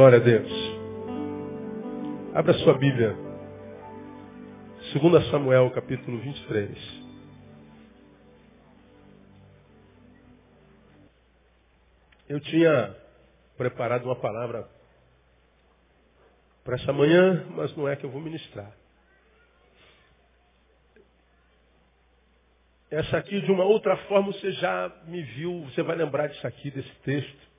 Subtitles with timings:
[0.00, 0.50] Glória a Deus.
[2.34, 3.14] Abra sua Bíblia.
[4.94, 6.78] 2 Samuel, capítulo 23.
[12.30, 12.96] Eu tinha
[13.58, 14.66] preparado uma palavra
[16.64, 18.72] para essa manhã, mas não é que eu vou ministrar.
[22.90, 26.70] Essa aqui, de uma outra forma, você já me viu, você vai lembrar disso aqui,
[26.70, 27.49] desse texto.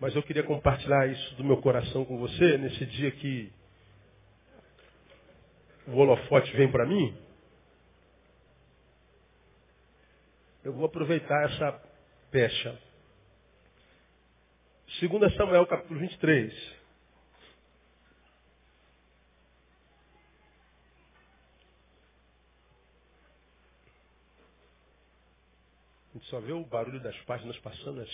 [0.00, 3.52] Mas eu queria compartilhar isso do meu coração com você nesse dia que
[5.86, 7.16] o holofote vem para mim.
[10.64, 11.72] Eu vou aproveitar essa
[12.30, 12.78] pecha.
[15.00, 16.52] 2 Samuel capítulo 23.
[26.10, 28.00] A gente só vê o barulho das páginas passando.
[28.00, 28.06] né?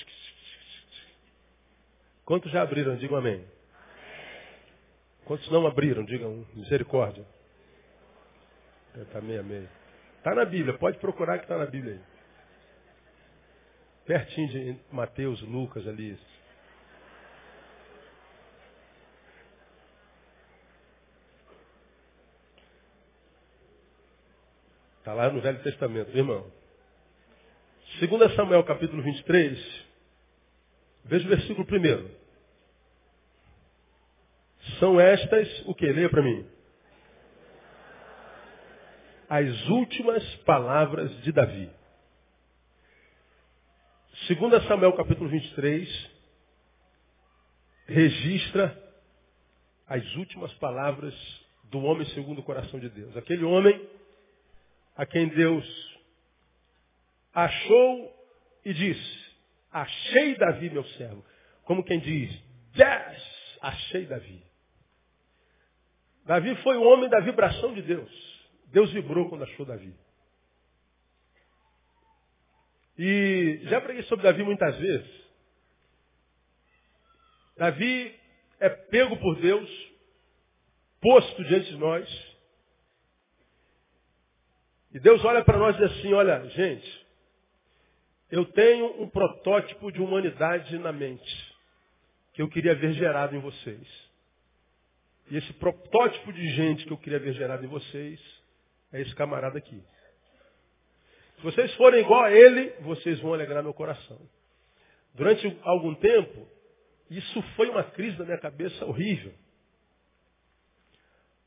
[2.25, 2.97] Quantos já abriram?
[2.97, 3.45] Digam amém.
[5.25, 6.05] Quantos não abriram?
[6.05, 7.25] Digam misericórdia.
[8.97, 9.71] Está meia meia.
[10.19, 12.01] Está na Bíblia, pode procurar que está na Bíblia aí.
[14.05, 16.19] Pertinho de Mateus, Lucas ali.
[24.99, 26.53] Está lá no Velho Testamento, irmão.
[27.99, 29.87] 2 Samuel capítulo 23,
[31.05, 32.11] veja o versículo primeiro.
[34.79, 35.91] São estas, o que?
[35.91, 36.47] Leia para mim.
[39.29, 41.71] As últimas palavras de Davi.
[44.29, 46.11] 2 Samuel capítulo 23
[47.87, 48.77] registra
[49.87, 51.15] as últimas palavras
[51.65, 53.17] do homem segundo o coração de Deus.
[53.17, 53.89] Aquele homem
[54.97, 55.65] a quem Deus
[57.33, 58.15] achou
[58.65, 59.20] e disse,
[59.73, 61.25] achei Davi, meu servo.
[61.65, 62.31] Como quem diz,
[62.77, 64.43] yes, achei Davi.
[66.25, 68.11] Davi foi o homem da vibração de Deus.
[68.67, 69.95] Deus vibrou quando achou Davi.
[72.99, 75.21] E já preguei sobre Davi muitas vezes.
[77.57, 78.15] Davi
[78.59, 79.69] é pego por Deus,
[81.01, 82.37] posto diante de nós.
[84.93, 87.00] E Deus olha para nós e diz assim, olha, gente,
[88.31, 91.57] eu tenho um protótipo de humanidade na mente,
[92.33, 94.11] que eu queria ver gerado em vocês.
[95.31, 98.21] E esse protótipo de gente que eu queria ver gerado em vocês
[98.93, 99.83] é esse camarada aqui.
[101.37, 104.21] Se vocês forem igual a ele, vocês vão alegrar meu coração.
[105.15, 106.47] Durante algum tempo,
[107.09, 109.33] isso foi uma crise na minha cabeça horrível.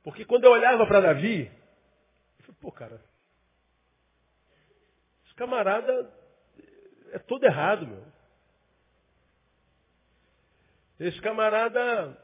[0.03, 1.45] Porque quando eu olhava para Davi,
[2.39, 3.01] eu falei, pô, cara,
[5.25, 6.22] esse camarada
[7.13, 8.03] é todo errado, meu.
[10.99, 12.17] Esse camarada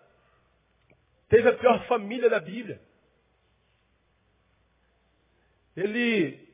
[1.28, 2.82] teve a pior família da Bíblia.
[5.76, 6.48] Ele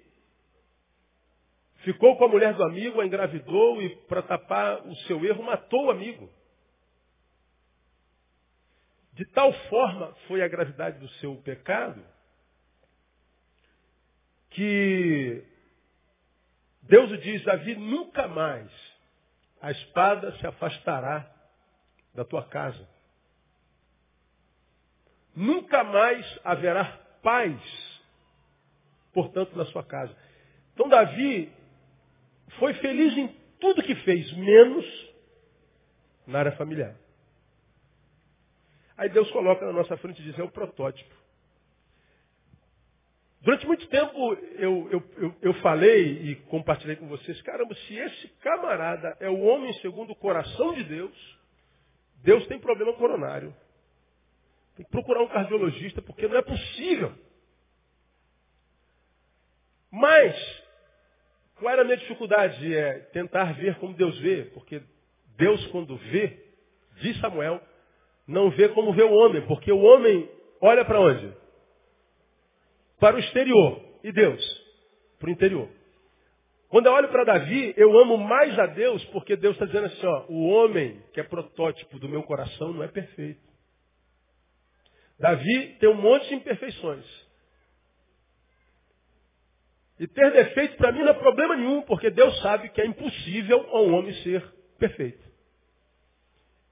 [1.77, 5.85] ficou com a mulher do amigo, a engravidou e, para tapar o seu erro, matou
[5.85, 6.29] o amigo.
[9.13, 12.05] De tal forma foi a gravidade do seu pecado
[14.49, 15.55] que
[16.87, 18.71] Deus diz, Davi, nunca mais
[19.61, 21.29] a espada se afastará
[22.13, 22.87] da tua casa.
[25.35, 26.85] Nunca mais haverá
[27.21, 27.59] paz,
[29.13, 30.15] portanto, na sua casa.
[30.73, 31.51] Então Davi
[32.59, 33.27] foi feliz em
[33.59, 34.85] tudo que fez, menos
[36.27, 36.95] na área familiar.
[38.97, 41.25] Aí Deus coloca na nossa frente e diz, é o protótipo.
[43.45, 48.27] Durante muito tempo eu, eu, eu, eu, falei e compartilhei com vocês, caramba, se esse
[48.39, 51.39] camarada é o homem segundo o coração de Deus,
[52.24, 53.56] Deus tem problema coronário.
[54.75, 57.13] Tem que procurar um cardiologista, porque não é possível.
[59.92, 60.63] Mas,
[61.59, 62.75] qual era a minha dificuldade?
[62.75, 64.81] É tentar ver como Deus vê, porque
[65.38, 66.36] Deus, quando vê,
[66.95, 67.62] diz Samuel,
[68.27, 70.27] não vê como vê o homem, porque o homem
[70.59, 71.44] olha para onde?
[73.00, 74.65] Para o exterior e Deus
[75.19, 75.69] para o interior.
[76.69, 80.06] Quando eu olho para Davi, eu amo mais a Deus porque Deus está dizendo assim,
[80.06, 83.42] ó, o homem que é protótipo do meu coração não é perfeito.
[85.18, 87.06] Davi tem um monte de imperfeições.
[89.97, 93.65] E ter defeito para mim não é problema nenhum, porque Deus sabe que é impossível
[93.69, 94.44] a um homem ser
[94.77, 95.24] perfeito.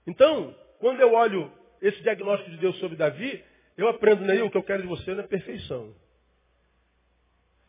[0.05, 1.49] Então, quando eu olho
[1.81, 3.41] esse diagnóstico de Deus sobre Davi,
[3.77, 5.95] eu aprendo, Neil, o que eu quero de você não é perfeição.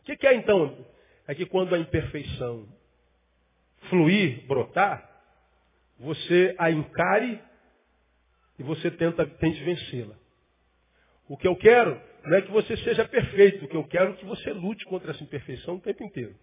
[0.05, 0.85] O que, que é então?
[1.27, 2.67] É que quando a imperfeição
[3.89, 5.03] fluir, brotar,
[5.97, 7.41] você a encare
[8.59, 10.15] e você tenta, tente vencê-la.
[11.27, 14.15] O que eu quero não é que você seja perfeito, o que eu quero é
[14.17, 16.35] que você lute contra essa imperfeição o tempo inteiro.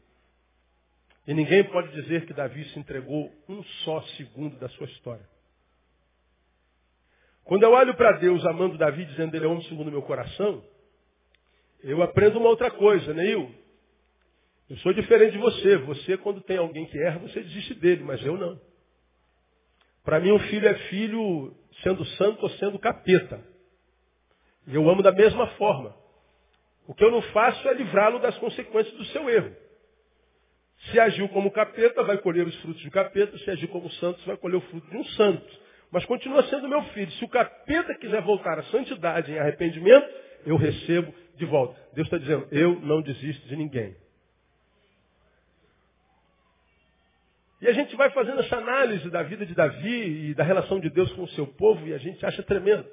[1.25, 5.25] E ninguém pode dizer que Davi se entregou um só segundo da sua história.
[7.45, 10.65] Quando eu olho para Deus amando Davi, dizendo ele é homem segundo o meu coração,
[11.83, 13.43] eu aprendo uma outra coisa, Neil.
[13.49, 13.55] Né,
[14.71, 15.77] eu sou diferente de você.
[15.79, 18.59] Você, quando tem alguém que erra, você desiste dele, mas eu não.
[20.05, 23.41] Para mim, um filho é filho sendo santo ou sendo capeta.
[24.67, 25.95] E eu amo da mesma forma.
[26.87, 29.55] O que eu não faço é livrá-lo das consequências do seu erro.
[30.91, 33.37] Se agiu como capeta, vai colher os frutos de capeta.
[33.39, 35.61] Se agir como santo, vai colher o fruto de um santo.
[35.91, 37.11] Mas continua sendo meu filho.
[37.13, 40.09] Se o capeta quiser voltar à santidade em arrependimento,
[40.45, 41.81] eu recebo de volta.
[41.95, 43.97] Deus está dizendo, eu não desisto de ninguém.
[47.61, 50.91] E a gente vai fazendo essa análise da vida de Davi e da relação de
[50.91, 52.85] Deus com o seu povo e a gente acha tremendo.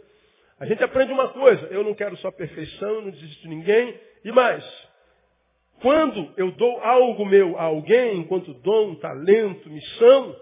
[0.60, 4.00] A gente aprende uma coisa, eu não quero só perfeição, não desisto de ninguém.
[4.24, 4.64] E mais,
[5.82, 10.36] quando eu dou algo meu a alguém, enquanto dom, talento, missão,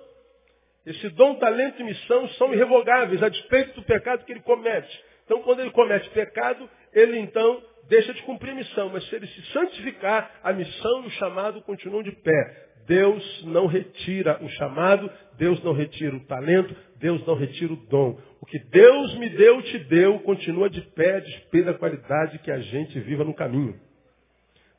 [0.86, 5.04] esse dom, talento e missão são irrevogáveis, a despeito do pecado que ele comete.
[5.26, 9.28] Então, quando ele comete pecado, ele então deixa de cumprir a missão, mas se ele
[9.28, 12.68] se santificar, a missão e o chamado continuam de pé.
[12.86, 18.18] Deus não retira o chamado, Deus não retira o talento, Deus não retira o dom.
[18.40, 22.60] O que Deus me deu, te deu, continua de pé, despeito da qualidade que a
[22.60, 23.78] gente viva no caminho.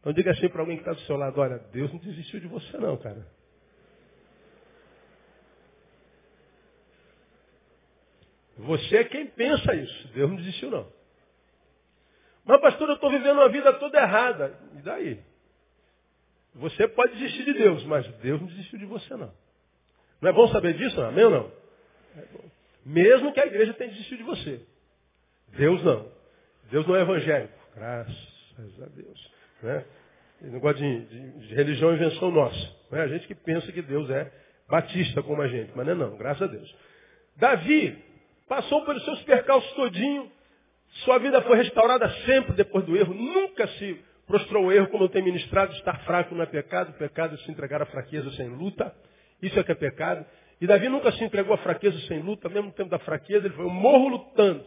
[0.01, 2.47] Então diga assim para alguém que está do seu lado, olha, Deus não desistiu de
[2.47, 3.27] você não, cara.
[8.57, 10.09] Você é quem pensa isso.
[10.15, 10.98] Deus não desistiu não.
[12.49, 14.59] Mas, pastor, eu estou vivendo uma vida toda errada.
[14.79, 15.21] E daí?
[16.55, 19.31] Você pode desistir de Deus, mas Deus não desistiu de você, não.
[20.19, 21.53] Não é bom saber disso, amém ou não?
[22.17, 22.25] É
[22.87, 24.63] Mesmo que a igreja tenha desistido de você.
[25.49, 26.11] Deus não.
[26.71, 27.53] Deus não é evangélico.
[27.77, 29.33] Graças a Deus.
[29.63, 29.85] Né?
[30.41, 32.77] Ele não gosta de, de, de religião invenção nossa.
[32.91, 34.33] Não é a gente que pensa que Deus é
[34.67, 36.75] batista como a gente, mas não é não, graças a Deus.
[37.37, 38.03] Davi
[38.49, 40.33] passou pelos seus percalços todinho,
[41.05, 45.25] sua vida foi restaurada sempre depois do erro, nunca se prostrou o erro eu tenho
[45.25, 48.95] ministrado, estar fraco não é pecado, pecado é se entregar à fraqueza sem luta,
[49.43, 50.25] isso é que é pecado.
[50.61, 53.55] E Davi nunca se entregou à fraqueza sem luta, mesmo no tempo da fraqueza, ele
[53.55, 54.65] foi, eu morro lutando.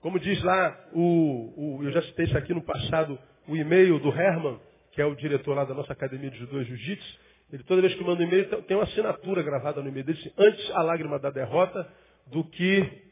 [0.00, 3.18] Como diz lá, o, o, eu já citei isso aqui no passado,
[3.48, 4.60] o e-mail do Herman,
[4.92, 7.18] que é o diretor lá da nossa Academia de Judô e Jiu-Jitsu,
[7.52, 10.70] ele toda vez que manda um e-mail, tem uma assinatura gravada no e-mail dele, antes
[10.72, 11.88] a lágrima da derrota
[12.26, 13.07] do que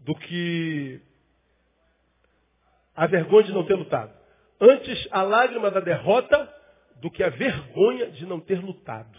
[0.00, 1.00] do que
[2.94, 4.12] a vergonha de não ter lutado.
[4.60, 6.54] Antes a lágrima da derrota
[6.96, 9.18] do que a vergonha de não ter lutado.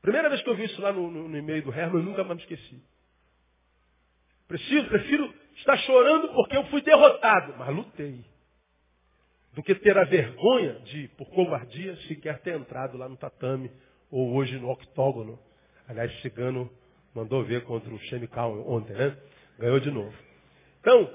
[0.00, 2.24] Primeira vez que eu vi isso lá no, no, no e-mail do Herman, eu nunca
[2.24, 2.82] mais me esqueci.
[4.46, 8.24] Preciso, prefiro estar chorando porque eu fui derrotado, mas lutei.
[9.52, 13.70] Do que ter a vergonha de, por covardia, sequer ter entrado lá no tatame
[14.10, 15.38] ou hoje no octógono.
[15.88, 16.70] Aliás, Cigano
[17.16, 19.16] Mandou ver contra o Chemical ontem, né?
[19.58, 20.12] Ganhou de novo.
[20.80, 21.10] Então,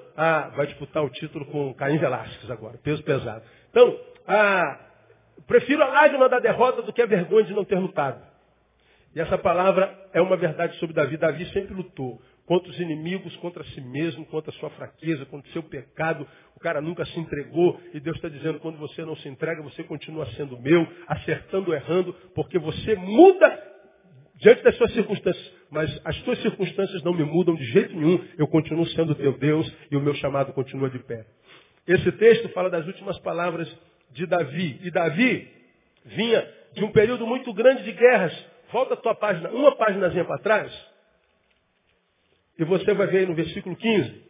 [0.55, 3.43] vai disputar o título com Caim Velasquez agora, peso pesado.
[3.70, 3.98] Então,
[5.48, 8.22] Prefiro a lágrima da derrota do que a vergonha de não ter lutado.
[9.13, 11.17] E essa palavra é uma verdade sobre Davi.
[11.17, 15.53] Davi sempre lutou contra os inimigos, contra si mesmo, contra a sua fraqueza, contra o
[15.53, 16.27] seu pecado.
[16.55, 19.84] O cara nunca se entregou e Deus está dizendo, quando você não se entrega, você
[19.84, 23.72] continua sendo meu, acertando, errando, porque você muda
[24.36, 25.61] diante das suas circunstâncias.
[25.72, 28.22] Mas as suas circunstâncias não me mudam de jeito nenhum.
[28.38, 31.25] Eu continuo sendo teu Deus e o meu chamado continua de pé.
[31.88, 33.74] Esse texto fala das últimas palavras
[34.12, 34.80] de Davi.
[34.84, 35.48] E Davi
[36.06, 38.34] vinha de um período muito grande de guerras.
[38.70, 40.92] Volta a tua página, uma páginazinha para trás.
[42.60, 44.24] E você vai ver aí no versículo 15.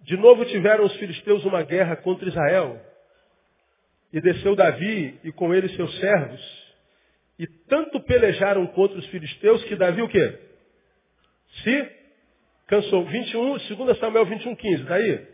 [0.00, 2.80] De novo tiveram os filisteus uma guerra contra Israel.
[4.12, 6.59] E desceu Davi e com ele seus servos.
[7.40, 10.38] E tanto pelejaram contra os filisteus que Davi o quê?
[11.62, 11.90] Se
[12.66, 13.06] cansou.
[13.06, 14.82] 21, 2 Samuel 21, 15.
[14.82, 15.26] Está aí?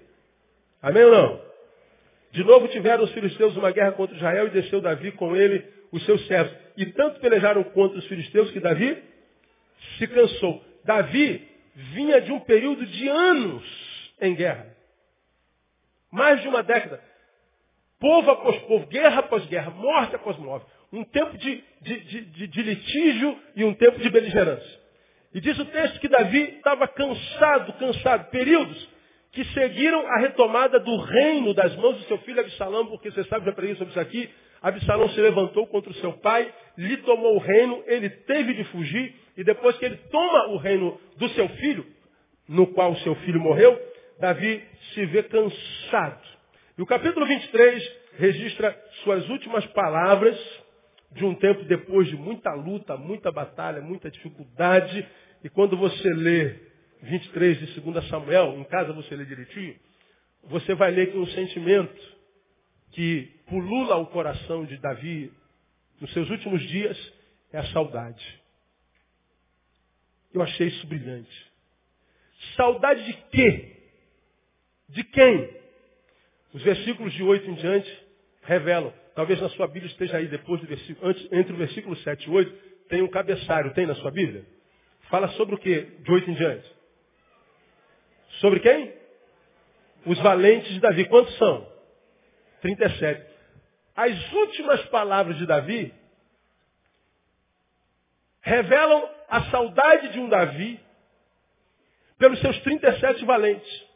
[0.81, 1.47] Amém ou não?
[2.31, 6.05] De novo tiveram os filisteus uma guerra contra Israel e desceu Davi com ele os
[6.05, 6.57] seus servos.
[6.77, 9.03] E tanto pelejaram contra os filisteus que Davi
[9.99, 10.65] se cansou.
[10.85, 11.45] Davi
[11.75, 14.65] vinha de um período de anos em guerra.
[16.13, 17.03] Mais de uma década.
[17.99, 20.76] Povo após povo, guerra após guerra, morte após morte.
[20.93, 24.81] Um tempo de, de, de, de litígio e um tempo de beligerância.
[25.35, 28.31] E diz o texto que Davi estava cansado, cansado.
[28.31, 28.89] Períodos
[29.33, 33.45] que seguiram a retomada do reino das mãos do seu filho Absalão, porque você sabe,
[33.45, 34.31] já preguei sobre isso aqui.
[34.63, 39.15] Absalão se levantou contra o seu pai, lhe tomou o reino, ele teve de fugir,
[39.37, 41.85] e depois que ele toma o reino do seu filho,
[42.49, 43.79] no qual o seu filho morreu,
[44.19, 44.65] Davi
[44.95, 46.23] se vê cansado.
[46.79, 48.75] E o capítulo 23 registra
[49.05, 50.39] suas últimas palavras
[51.13, 55.07] de um tempo depois de muita luta, muita batalha, muita dificuldade.
[55.43, 56.55] E quando você lê
[57.03, 59.77] 23 de 2 Samuel, em casa você lê direitinho,
[60.45, 62.17] você vai ler que um sentimento
[62.93, 65.33] que pulula o coração de Davi
[66.01, 67.13] nos seus últimos dias
[67.53, 68.41] é a saudade.
[70.33, 71.47] Eu achei isso brilhante.
[72.57, 73.77] Saudade de quê?
[74.89, 75.57] De quem?
[76.53, 78.07] Os versículos de 8 em diante
[78.43, 78.93] revelam.
[79.17, 82.31] Talvez na sua Bíblia esteja aí depois do versículo, antes, entre o versículo 7 e
[82.31, 82.53] 8,
[82.91, 83.73] tem um cabeçalho.
[83.73, 84.45] Tem na sua Bíblia?
[85.09, 86.77] Fala sobre o que de 8 em diante?
[88.41, 88.93] Sobre quem?
[90.05, 91.07] Os valentes de Davi.
[91.07, 91.67] Quantos são?
[92.61, 93.27] 37.
[93.97, 95.95] As últimas palavras de Davi
[98.43, 100.79] revelam a saudade de um Davi
[102.19, 103.87] pelos seus 37 valentes.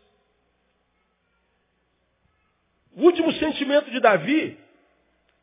[2.92, 4.58] O último sentimento de Davi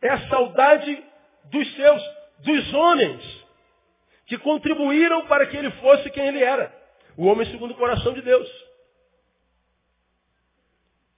[0.02, 1.04] é a saudade
[1.46, 2.04] dos seus,
[2.40, 3.46] dos homens,
[4.26, 6.74] que contribuíram para que ele fosse quem ele era.
[7.16, 8.48] O homem segundo o coração de Deus.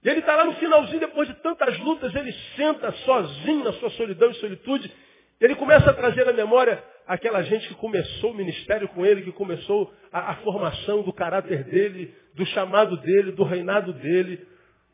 [0.02, 3.90] E ele está lá no finalzinho, depois de tantas lutas, ele senta sozinho na sua
[3.90, 4.90] solidão e solitude.
[5.38, 9.32] Ele começa a trazer à memória aquela gente que começou o ministério com ele, que
[9.32, 14.46] começou a, a formação do caráter dele, do chamado dele, do reinado dele.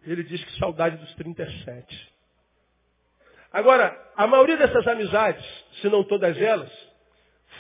[0.05, 2.16] Ele diz que saudade dos 37.
[3.57, 5.43] Agora, a maioria dessas amizades,
[5.81, 6.71] se não todas elas,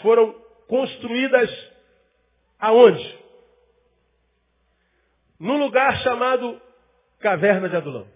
[0.03, 0.31] foram
[0.69, 1.51] construídas
[2.59, 3.19] aonde?
[5.41, 6.61] Num lugar chamado
[7.19, 8.07] Caverna de Adulão.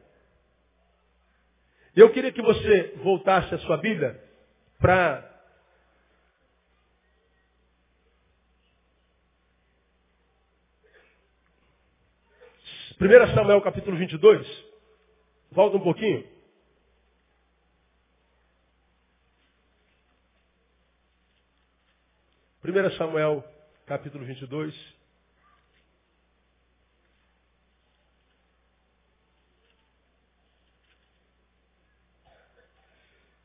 [1.96, 4.22] Eu queria que você voltasse a sua Bíblia
[4.78, 5.26] para
[13.00, 14.46] 1 Samuel capítulo 22.
[15.50, 16.39] Volta um pouquinho.
[22.70, 23.42] Primeira Samuel
[23.84, 24.72] capítulo 22.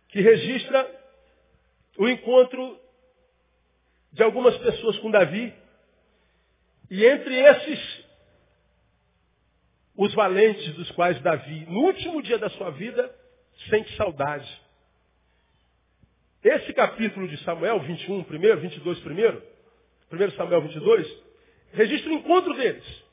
[0.09, 0.87] Que registra
[1.97, 2.79] o encontro
[4.11, 5.51] de algumas pessoas com Davi.
[6.91, 8.05] E entre esses
[9.97, 13.11] os valentes dos quais Davi, no último dia da sua vida,
[13.71, 14.64] sente saudade.
[16.45, 19.41] Esse capítulo de Samuel 21, primeiro, 22, primeiro,
[20.11, 21.23] 1 Samuel 22,
[21.73, 23.03] registra o encontro deles.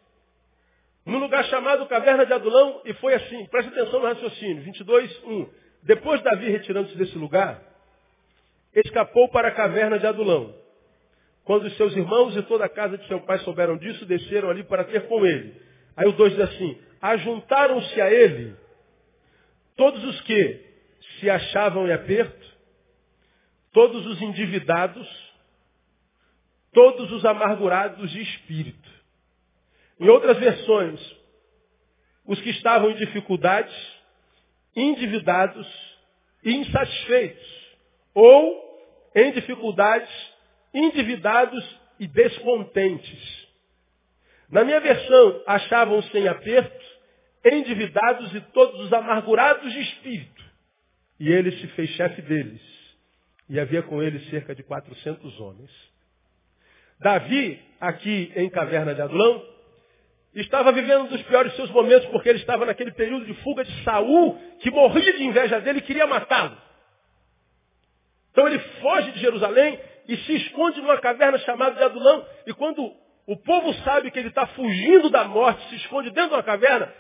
[1.07, 5.49] Num lugar chamado Caverna de Adulão, e foi assim, preste atenção no raciocínio, 22, 1.
[5.85, 7.59] Depois Davi retirando-se desse lugar,
[8.75, 10.55] escapou para a caverna de Adulão.
[11.47, 14.63] Quando os seus irmãos e toda a casa de seu pai souberam disso, desceram ali
[14.63, 15.57] para ter com ele.
[15.97, 18.55] Aí o 2 diz assim, ajuntaram-se a ele
[19.75, 20.61] todos os que
[21.19, 22.52] se achavam em aperto,
[23.73, 25.09] todos os endividados,
[26.73, 28.91] todos os amargurados de espírito.
[29.99, 31.01] Em outras versões,
[32.27, 33.75] os que estavam em dificuldades,
[34.77, 35.67] endividados
[36.45, 37.77] e insatisfeitos,
[38.15, 38.63] ou
[39.15, 40.11] em dificuldades,
[40.73, 43.49] endividados e descontentes.
[44.51, 46.85] Na minha versão, achavam-se em aperto,
[47.45, 50.45] endividados e todos os amargurados de espírito.
[51.19, 52.72] E ele se fez chefe deles.
[53.49, 55.71] E havia com ele cerca de 400 homens.
[57.01, 59.45] Davi, aqui em Caverna de Adulão,
[60.35, 63.83] estava vivendo um dos piores seus momentos, porque ele estava naquele período de fuga de
[63.83, 66.57] Saul, que morria de inveja dele e queria matá-lo.
[68.31, 72.25] Então ele foge de Jerusalém e se esconde numa caverna chamada de Adulão.
[72.47, 72.93] E quando
[73.27, 76.93] o povo sabe que ele está fugindo da morte, se esconde dentro de uma caverna,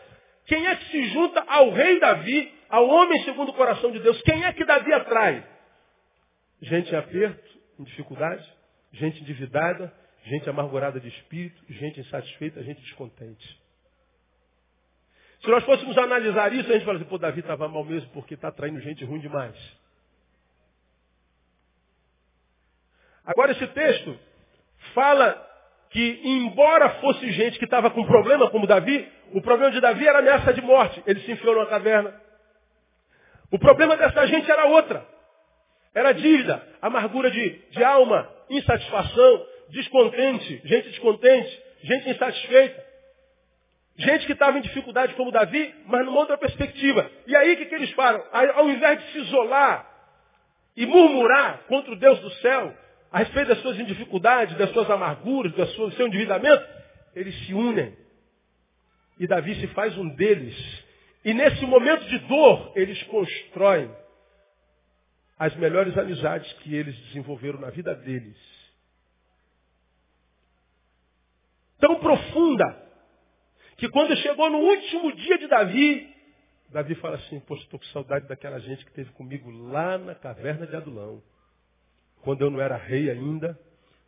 [0.46, 4.20] quem é que se junta ao rei Davi, ao homem segundo o coração de Deus?
[4.22, 5.51] Quem é que Davi atrai?
[6.62, 8.48] Gente em aperto, em dificuldade,
[8.92, 9.92] gente endividada,
[10.24, 13.60] gente amargurada de espírito, gente insatisfeita, gente descontente.
[15.40, 18.34] Se nós fôssemos analisar isso, a gente fala assim, pô, Davi estava mal mesmo porque
[18.34, 19.56] está atraindo gente ruim demais.
[23.24, 24.16] Agora esse texto
[24.94, 25.48] fala
[25.90, 30.20] que, embora fosse gente que estava com problema, como Davi, o problema de Davi era
[30.20, 31.02] ameaça de morte.
[31.06, 32.20] Ele se enfiou numa caverna.
[33.50, 35.11] O problema dessa gente era outra.
[35.94, 42.92] Era dívida, amargura de, de alma, insatisfação, descontente, gente descontente, gente insatisfeita.
[43.96, 47.10] Gente que estava em dificuldade como Davi, mas numa outra perspectiva.
[47.26, 48.22] E aí o que, que eles falam?
[48.32, 49.86] Ao invés de se isolar
[50.74, 52.74] e murmurar contra o Deus do céu,
[53.10, 56.64] a respeito das suas dificuldades, das suas amarguras, do seu endividamento,
[57.14, 57.94] eles se unem.
[59.18, 60.56] E Davi se faz um deles.
[61.22, 63.90] E nesse momento de dor, eles constroem
[65.38, 68.36] as melhores amizades que eles desenvolveram na vida deles.
[71.78, 72.82] Tão profunda,
[73.76, 76.14] que quando chegou no último dia de Davi,
[76.68, 80.66] Davi fala assim, poxa, estou com saudade daquela gente que esteve comigo lá na caverna
[80.66, 81.22] de Adulão
[82.22, 83.58] quando eu não era rei ainda,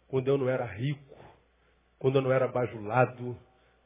[0.08, 1.18] quando eu não era rico,
[1.98, 3.36] quando eu não era bajulado,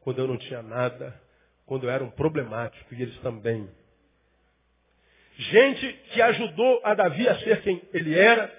[0.01, 1.18] quando eu não tinha nada,
[1.66, 3.68] quando eu era um problemático, e eles também.
[5.38, 8.53] Gente que ajudou a Davi a ser quem ele era,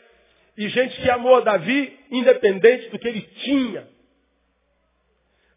[0.57, 3.87] e gente que amou a Davi independente do que ele tinha.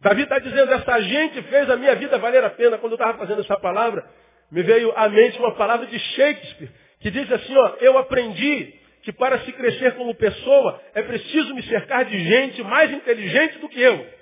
[0.01, 2.77] Davi está dizendo, essa gente fez a minha vida valer a pena.
[2.77, 4.05] Quando eu estava fazendo essa palavra,
[4.51, 9.13] me veio à mente uma palavra de Shakespeare, que diz assim, ó, eu aprendi que
[9.13, 13.81] para se crescer como pessoa é preciso me cercar de gente mais inteligente do que
[13.81, 14.22] eu.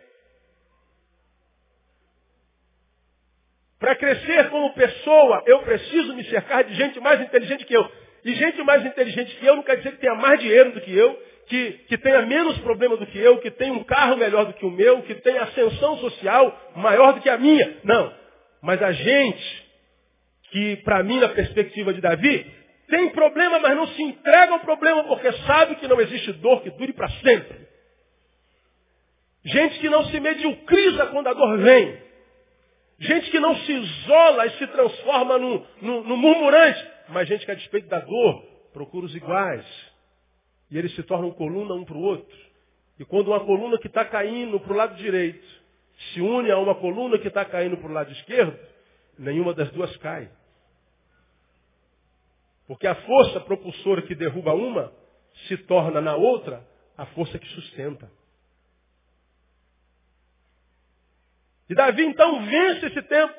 [3.81, 7.91] Para crescer como pessoa, eu preciso me cercar de gente mais inteligente que eu.
[8.23, 10.95] E gente mais inteligente que eu não quer dizer que tenha mais dinheiro do que
[10.95, 14.53] eu, que, que tenha menos problema do que eu, que tenha um carro melhor do
[14.53, 17.79] que o meu, que tenha ascensão social maior do que a minha.
[17.83, 18.15] Não.
[18.63, 19.71] Mas a gente
[20.51, 22.47] que, para mim, na perspectiva de Davi,
[22.87, 26.71] tem problema, mas não se entrega ao problema porque sabe que não existe dor que
[26.71, 27.67] dure para sempre.
[29.43, 32.10] Gente que não se mediocriza quando a dor vem.
[33.01, 36.87] Gente que não se isola e se transforma no, no, no murmurante.
[37.09, 38.43] Mas gente que a despeito da dor
[38.75, 39.65] procura os iguais.
[40.71, 42.39] E eles se tornam coluna um para o outro.
[42.99, 45.61] E quando uma coluna que está caindo para o lado direito
[46.13, 48.59] se une a uma coluna que está caindo para o lado esquerdo,
[49.19, 50.31] nenhuma das duas cai.
[52.67, 54.93] Porque a força propulsora que derruba uma
[55.49, 58.11] se torna na outra a força que sustenta.
[61.71, 63.33] E Davi então vence esse tempo,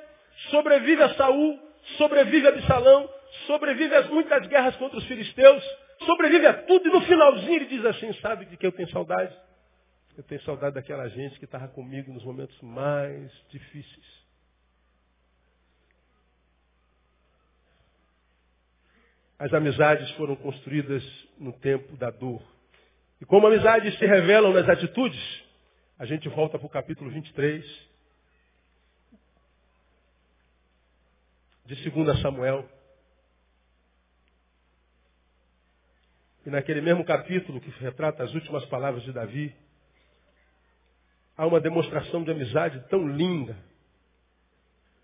[0.49, 1.59] sobrevive a Saul,
[1.97, 3.09] sobrevive a Absalão,
[3.45, 5.61] sobrevive a muitas guerras contra os filisteus,
[6.05, 9.37] sobrevive a tudo e no finalzinho ele diz assim, sabe de que eu tenho saudade?
[10.17, 14.21] Eu tenho saudade daquela gente que estava comigo nos momentos mais difíceis.
[19.37, 21.03] As amizades foram construídas
[21.37, 22.41] no tempo da dor.
[23.19, 25.43] E como amizades se revelam nas atitudes,
[25.99, 27.90] a gente volta para o capítulo 23
[31.75, 32.67] de 2 Samuel.
[36.45, 39.55] E naquele mesmo capítulo que retrata as últimas palavras de Davi,
[41.37, 43.57] há uma demonstração de amizade tão linda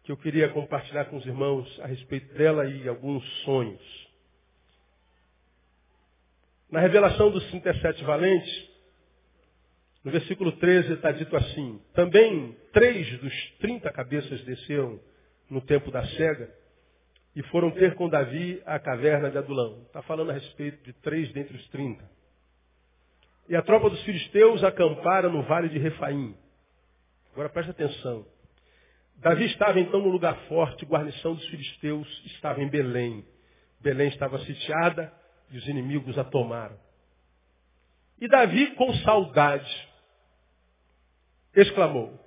[0.03, 4.07] que eu queria compartilhar com os irmãos a respeito dela e alguns sonhos.
[6.71, 8.69] Na revelação dos 37 valentes,
[10.03, 14.99] no versículo 13 está dito assim: Também três dos 30 cabeças desceram
[15.49, 16.53] no tempo da cega
[17.35, 19.83] e foram ter com Davi a caverna de Adulão.
[19.85, 22.03] Está falando a respeito de três dentre os 30.
[23.47, 26.35] E a tropa dos filisteus acampara no vale de Refaim.
[27.31, 28.25] Agora preste atenção.
[29.17, 33.23] Davi estava então no lugar forte, guarnição dos filisteus estava em Belém.
[33.79, 35.13] Belém estava sitiada
[35.51, 36.77] e os inimigos a tomaram.
[38.19, 39.89] E Davi, com saudade,
[41.55, 42.19] exclamou: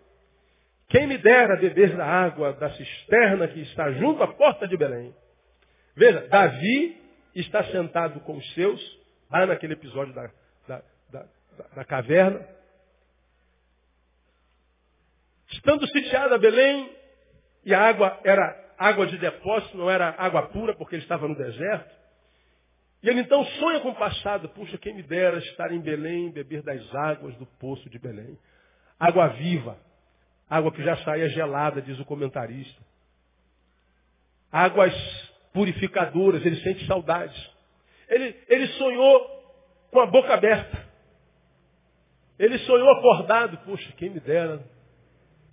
[0.91, 5.15] Quem me dera beber da água da cisterna que está junto à porta de Belém.
[5.95, 7.01] Veja, Davi
[7.33, 8.81] está sentado com os seus,
[9.31, 10.31] lá naquele episódio da,
[10.67, 11.27] da, da,
[11.77, 12.45] da caverna.
[15.53, 16.91] Estando sitiada Belém,
[17.65, 21.37] e a água era água de depósito, não era água pura, porque ele estava no
[21.37, 21.95] deserto.
[23.01, 24.49] E ele então sonha com o passado.
[24.49, 28.37] Puxa, quem me dera estar em Belém beber das águas do poço de Belém.
[28.99, 29.79] Água viva.
[30.51, 32.83] Água que já saía gelada, diz o comentarista.
[34.51, 34.93] Águas
[35.53, 37.51] purificadoras, ele sente saudades.
[38.09, 39.41] Ele, ele sonhou
[39.93, 40.91] com a boca aberta.
[42.37, 43.59] Ele sonhou acordado.
[43.59, 44.61] Puxa, quem me dera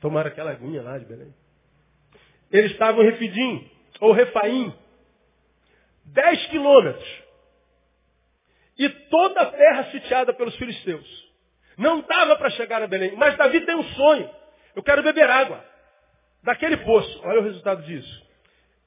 [0.02, 1.32] tomar aquela aguinha lá de Belém.
[2.52, 4.74] Ele estava em Refidim, ou Refaim,
[6.06, 7.24] dez quilômetros.
[8.80, 11.28] E toda a terra sitiada pelos filisteus.
[11.78, 13.16] Não dava para chegar a Belém.
[13.16, 14.37] Mas Davi tem um sonho.
[14.78, 15.66] Eu quero beber água.
[16.44, 17.22] Daquele poço.
[17.24, 18.28] Olha o resultado disso.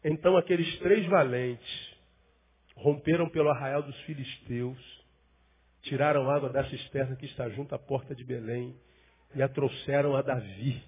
[0.05, 1.97] Então aqueles três valentes
[2.77, 4.79] romperam pelo arraial dos filisteus,
[5.83, 8.73] tiraram água da cisterna que está junto à porta de Belém
[9.35, 10.81] e a trouxeram a Davi.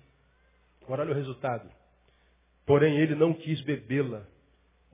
[0.83, 1.69] Agora olha o resultado.
[2.65, 4.25] Porém ele não quis bebê-la,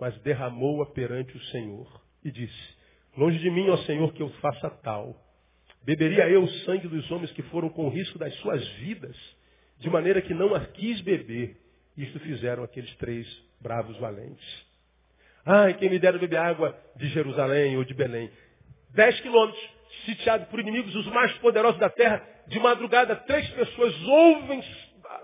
[0.01, 2.77] mas derramou-a perante o Senhor e disse,
[3.14, 5.14] longe de mim, ó Senhor, que eu faça tal.
[5.83, 9.38] Beberia eu o sangue dos homens que foram com risco das suas vidas,
[9.79, 11.57] de maneira que não a quis beber.
[11.97, 13.27] Isto fizeram aqueles três
[13.61, 14.67] bravos valentes.
[15.45, 18.31] Ai, quem me dera beber água de Jerusalém ou de Belém.
[18.91, 19.62] Dez quilômetros,
[20.05, 22.23] sitiado por inimigos, os mais poderosos da terra.
[22.47, 24.62] De madrugada, três pessoas ouvem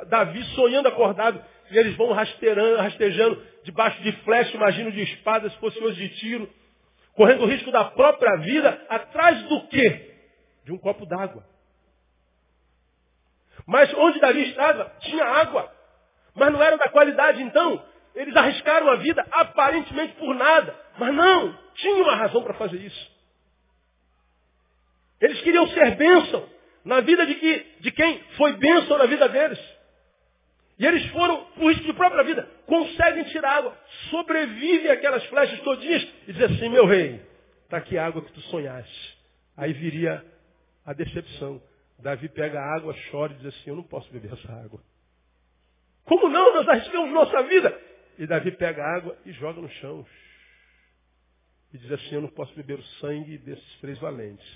[0.08, 1.42] Davi sonhando acordado.
[1.70, 6.16] E eles vão rastejando, rastejando debaixo de flecha, imagino de espadas, se fosse hoje de
[6.16, 6.48] tiro.
[7.14, 10.14] Correndo o risco da própria vida, atrás do quê?
[10.64, 11.44] De um copo d'água.
[13.66, 15.72] Mas onde Davi estava, tinha água.
[16.34, 17.84] Mas não era da qualidade, então.
[18.14, 20.74] Eles arriscaram a vida aparentemente por nada.
[20.98, 23.14] Mas não, tinha uma razão para fazer isso.
[25.20, 26.48] Eles queriam ser bênção
[26.84, 29.58] na vida de, que, de quem foi bênção na vida deles.
[30.78, 33.78] E eles foram, por risco de própria vida, conseguem tirar água,
[34.10, 37.22] sobrevivem aquelas flechas todinhas e dizem assim, meu rei,
[37.64, 39.18] está aqui a água que tu sonhaste.
[39.56, 40.24] Aí viria
[40.84, 41.62] a decepção.
[42.04, 44.78] Davi pega a água, chora e diz assim, eu não posso beber essa água.
[46.04, 46.54] Como não?
[46.54, 47.80] Nós arriscamos nossa vida.
[48.18, 50.04] E Davi pega a água e joga no chão.
[51.72, 54.46] E diz assim, eu não posso beber o sangue desses três valentes.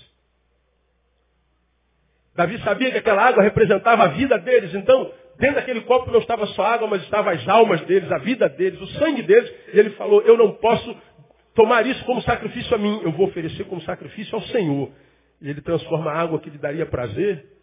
[2.35, 6.45] Davi sabia que aquela água representava a vida deles, então dentro daquele copo não estava
[6.47, 9.51] só água, mas estava as almas deles, a vida deles, o sangue deles.
[9.73, 10.95] E ele falou, eu não posso
[11.55, 14.91] tomar isso como sacrifício a mim, eu vou oferecer como sacrifício ao Senhor.
[15.41, 17.57] E ele transforma a água que lhe daria prazer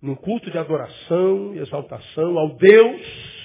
[0.00, 3.38] num culto de adoração e exaltação ao Deus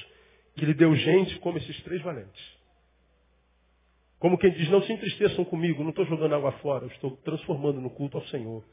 [0.56, 2.54] que lhe deu gente como esses três valentes.
[4.20, 7.82] Como quem diz, não se entristeçam comigo, não estou jogando água fora, eu estou transformando
[7.82, 8.64] no culto ao Senhor.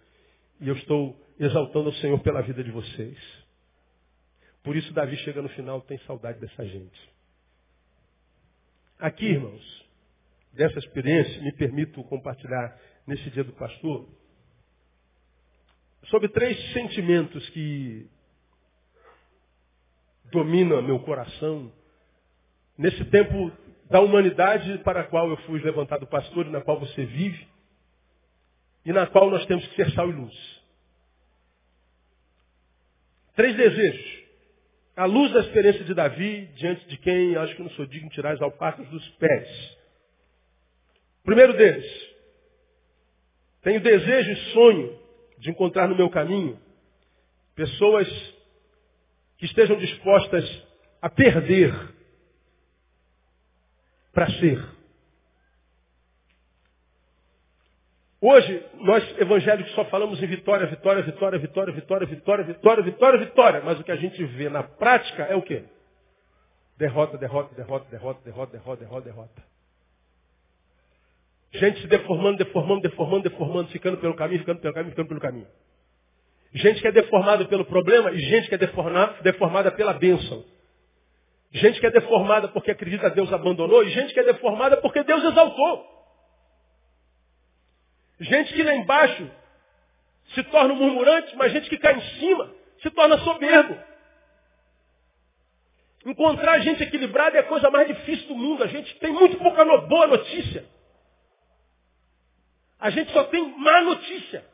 [0.61, 3.19] E eu estou exaltando ao Senhor pela vida de vocês.
[4.63, 7.11] Por isso Davi chega no final, tem saudade dessa gente.
[8.99, 9.87] Aqui, irmãos,
[10.53, 14.07] dessa experiência, me permito compartilhar nesse dia do pastor,
[16.09, 18.09] sobre três sentimentos que
[20.31, 21.73] domina meu coração,
[22.79, 23.51] nesse tempo
[23.91, 27.49] da humanidade para a qual eu fui levantado pastor e na qual você vive,
[28.85, 30.61] e na qual nós temos que ser sal e luz.
[33.35, 34.21] Três desejos.
[34.97, 38.15] A luz da experiência de Davi, diante de quem acho que não sou digno de
[38.15, 39.79] tirar as alpacas dos pés.
[41.25, 41.87] Primeiro deles,
[43.63, 45.00] tenho desejo e sonho
[45.41, 46.59] de encontrar no meu caminho
[47.55, 48.07] pessoas
[49.37, 50.45] que estejam dispostas
[51.01, 51.73] a perder
[54.13, 54.63] para ser.
[58.23, 63.63] Hoje, nós evangélicos só falamos em vitória, vitória, vitória, vitória, vitória, vitória, vitória, vitória, vitória.
[63.65, 65.65] Mas o que a gente vê na prática é o quê?
[66.77, 69.50] Derrota, derrota, derrota, derrota, derrota, derrota, derrota, derrota.
[71.53, 75.47] Gente se deformando, deformando, deformando, deformando, ficando pelo caminho, ficando pelo caminho, ficando pelo caminho.
[76.53, 80.45] Gente que é deformada pelo problema e gente que é deformada, deformada pela bênção.
[81.53, 85.03] Gente que é deformada porque acredita que Deus abandonou e gente que é deformada porque
[85.03, 85.87] Deus exaltou.
[88.21, 89.29] Gente que lá embaixo
[90.35, 93.77] se torna murmurante, mas gente que cai em cima se torna soberbo.
[96.07, 98.63] Encontrar gente equilibrada é a coisa mais difícil do mundo.
[98.63, 100.65] A gente tem muito pouca boa notícia.
[102.81, 104.45] A gente só tem má notícia.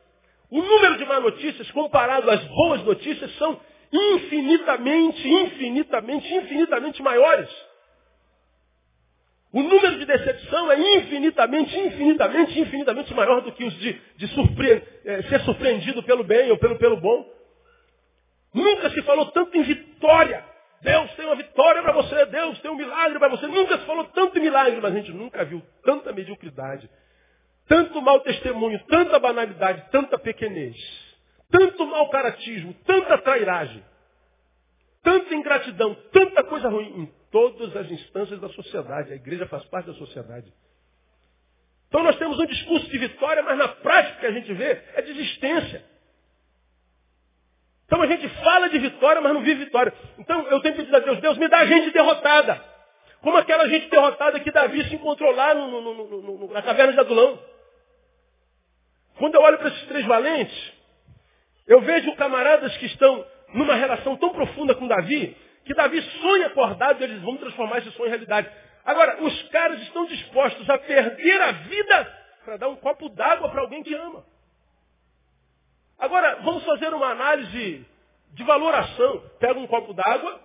[0.49, 3.59] O número de má notícias comparado às boas notícias são
[3.91, 7.49] infinitamente, infinitamente, infinitamente maiores.
[9.53, 14.83] O número de decepção é infinitamente, infinitamente, infinitamente maior do que os de, de surpre-
[15.05, 17.25] eh, ser surpreendido pelo bem ou pelo, pelo bom.
[18.53, 20.43] Nunca se falou tanto em vitória.
[20.81, 23.47] Deus tem uma vitória para você, Deus tem um milagre para você.
[23.47, 26.89] Nunca se falou tanto em milagre, mas a gente nunca viu tanta mediocridade,
[27.67, 30.75] tanto mau testemunho, tanta banalidade, tanta pequenez,
[31.51, 33.83] tanto mau caratismo, tanta trairagem,
[35.03, 39.11] tanta ingratidão, tanta coisa ruim em todas as instâncias da sociedade.
[39.11, 40.51] A igreja faz parte da sociedade.
[41.87, 45.01] Então nós temos um discurso de vitória, mas na prática que a gente vê é
[45.01, 45.83] desistência.
[47.85, 49.93] Então a gente fala de vitória, mas não vive vitória.
[50.19, 52.61] Então eu tenho pedido a Deus, Deus me dá gente derrotada.
[53.21, 56.99] Como aquela gente derrotada que Davi se encontrou lá no- no- no- na caverna de
[56.99, 57.39] Adulão.
[59.17, 60.73] Quando eu olho para esses três valentes,
[61.65, 67.01] eu vejo camaradas que estão numa relação tão profunda com Davi, que Davi sonha acordado
[67.01, 68.49] e eles vão transformar esse sonho em realidade.
[68.85, 73.61] Agora, os caras estão dispostos a perder a vida para dar um copo d'água para
[73.61, 74.23] alguém que ama.
[75.99, 77.85] Agora, vamos fazer uma análise
[78.33, 79.23] de valoração.
[79.39, 80.39] Pega um copo d'água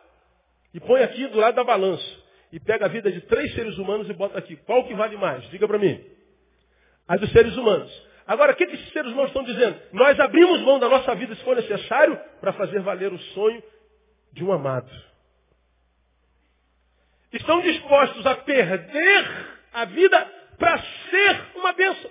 [0.75, 2.23] e põe aqui do lado da balança.
[2.51, 4.57] E pega a vida de três seres humanos e bota aqui.
[4.57, 5.49] Qual que vale mais?
[5.51, 6.05] Diga para mim.
[7.07, 7.93] A dos seres humanos.
[8.33, 9.79] Agora, o que, esses seres humanos estão dizendo?
[9.93, 13.63] Nós abrimos mão da nossa vida, se for necessário, para fazer valer o sonho
[14.33, 14.91] de um amado.
[17.31, 22.11] Estão dispostos a perder a vida para ser uma bênção.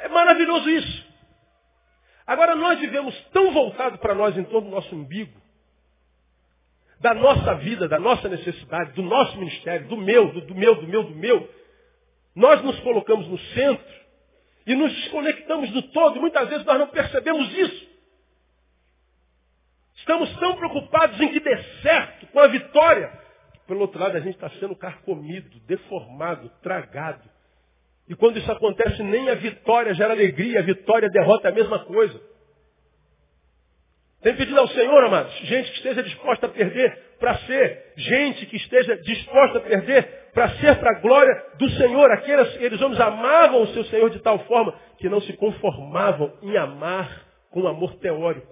[0.00, 1.06] É maravilhoso isso.
[2.26, 5.40] Agora, nós vivemos tão voltado para nós em torno do nosso umbigo,
[7.00, 10.86] da nossa vida, da nossa necessidade, do nosso ministério, do meu, do, do meu, do
[10.86, 11.48] meu, do meu.
[12.36, 13.97] Nós nos colocamos no centro
[14.68, 16.20] e nos desconectamos do todo.
[16.20, 17.88] Muitas vezes nós não percebemos isso.
[19.96, 23.10] Estamos tão preocupados em que dê certo, com a vitória,
[23.66, 27.28] pelo outro lado a gente está sendo carcomido, deformado, tragado.
[28.06, 31.78] E quando isso acontece, nem a vitória gera alegria, a vitória derrota é a mesma
[31.84, 32.20] coisa.
[34.22, 38.56] Tem pedido ao Senhor, amados, gente que esteja disposta a perder para ser, gente que
[38.56, 42.08] esteja disposta a perder para ser para a glória do Senhor.
[42.12, 46.56] Aqueles, aqueles homens amavam o seu Senhor de tal forma que não se conformavam em
[46.56, 48.46] amar com amor teórico.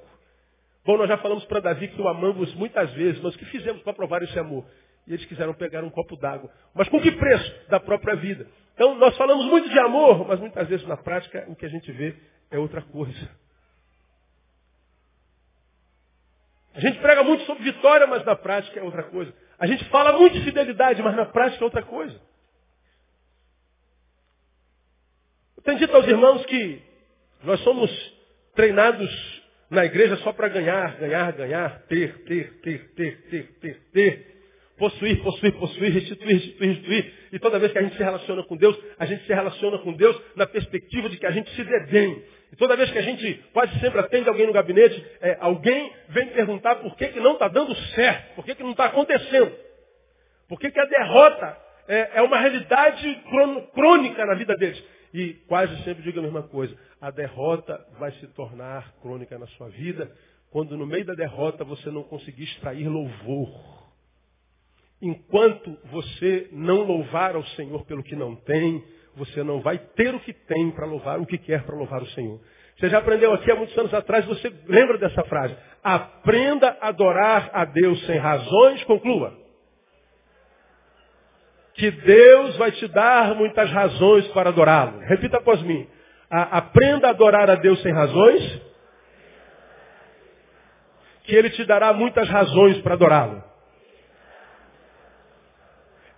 [0.85, 3.83] Bom, nós já falamos para Davi que o amamos muitas vezes, mas o que fizemos
[3.83, 4.64] para provar esse amor?
[5.07, 6.51] E eles quiseram pegar um copo d'água.
[6.75, 7.68] Mas com que preço?
[7.68, 8.49] Da própria vida.
[8.75, 11.92] Então, nós falamos muito de amor, mas muitas vezes na prática o que a gente
[11.92, 12.16] vê
[12.51, 13.31] é outra coisa.
[16.75, 19.33] A gente prega muito sobre vitória, mas na prática é outra coisa.
[19.58, 22.20] A gente fala muito de fidelidade, mas na prática é outra coisa.
[25.56, 26.82] Eu tenho dito aos irmãos que
[27.42, 27.90] nós somos
[28.54, 29.10] treinados
[29.70, 34.36] na igreja só para ganhar, ganhar, ganhar, ter, ter, ter, ter, ter, ter, ter.
[34.78, 37.14] Possuir, possuir, possuir, restituir, restituir, restituir.
[37.32, 39.92] E toda vez que a gente se relaciona com Deus, a gente se relaciona com
[39.94, 42.22] Deus na perspectiva de que a gente se dê bem.
[42.52, 46.28] E toda vez que a gente quase sempre atende alguém no gabinete, é, alguém vem
[46.28, 49.52] perguntar por que, que não está dando certo, por que, que não está acontecendo.
[50.48, 53.22] Por que, que a derrota é, é uma realidade
[53.74, 54.82] crônica na vida deles.
[55.12, 56.76] E quase sempre digo a mesma coisa.
[57.00, 60.11] A derrota vai se tornar crônica na sua vida
[60.50, 63.87] quando no meio da derrota você não conseguir extrair louvor.
[65.00, 68.82] Enquanto você não louvar ao Senhor pelo que não tem,
[69.16, 72.07] você não vai ter o que tem para louvar, o que quer para louvar o
[72.09, 72.38] Senhor.
[72.79, 75.57] Você já aprendeu aqui há muitos anos atrás, você lembra dessa frase?
[75.83, 79.33] Aprenda a adorar a Deus sem razões, conclua.
[81.72, 84.98] Que Deus vai te dar muitas razões para adorá-lo.
[85.00, 85.88] Repita após mim.
[86.31, 88.62] A- aprenda a adorar a Deus sem razões,
[91.24, 93.42] que Ele te dará muitas razões para adorá-lo.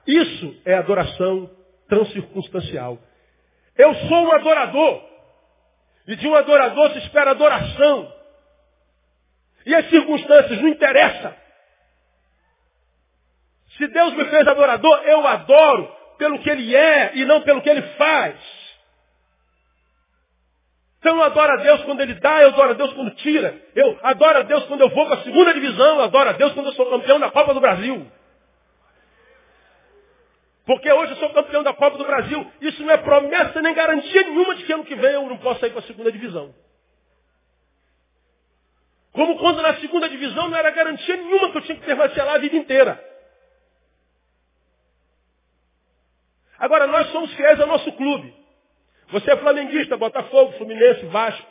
[0.07, 1.51] Isso é adoração
[1.89, 2.99] transcircunstancial.
[3.77, 5.09] Eu sou um adorador.
[6.07, 8.13] E de um adorador se espera adoração.
[9.67, 11.35] E as circunstâncias não interessam.
[13.77, 17.69] Se Deus me fez adorador, eu adoro pelo que Ele é e não pelo que
[17.69, 18.37] Ele faz.
[20.99, 23.55] Então eu adoro a Deus quando Ele dá, eu adoro a Deus quando tira.
[23.75, 26.53] Eu adoro a Deus quando eu vou para a segunda divisão, eu adoro a Deus
[26.55, 28.11] quando eu sou campeão da Copa do Brasil.
[30.69, 32.47] Porque hoje eu sou campeão da Copa do Brasil.
[32.61, 35.61] Isso não é promessa nem garantia nenhuma de que ano que vem eu não posso
[35.61, 36.55] sair para a segunda divisão.
[39.13, 42.35] Como quando na segunda divisão não era garantia nenhuma que eu tinha que permanecer lá
[42.35, 43.03] a vida inteira.
[46.59, 48.35] Agora, nós somos fiéis ao nosso clube.
[49.09, 51.47] Você é flamenguista, Botafogo, Fluminense, Vasco.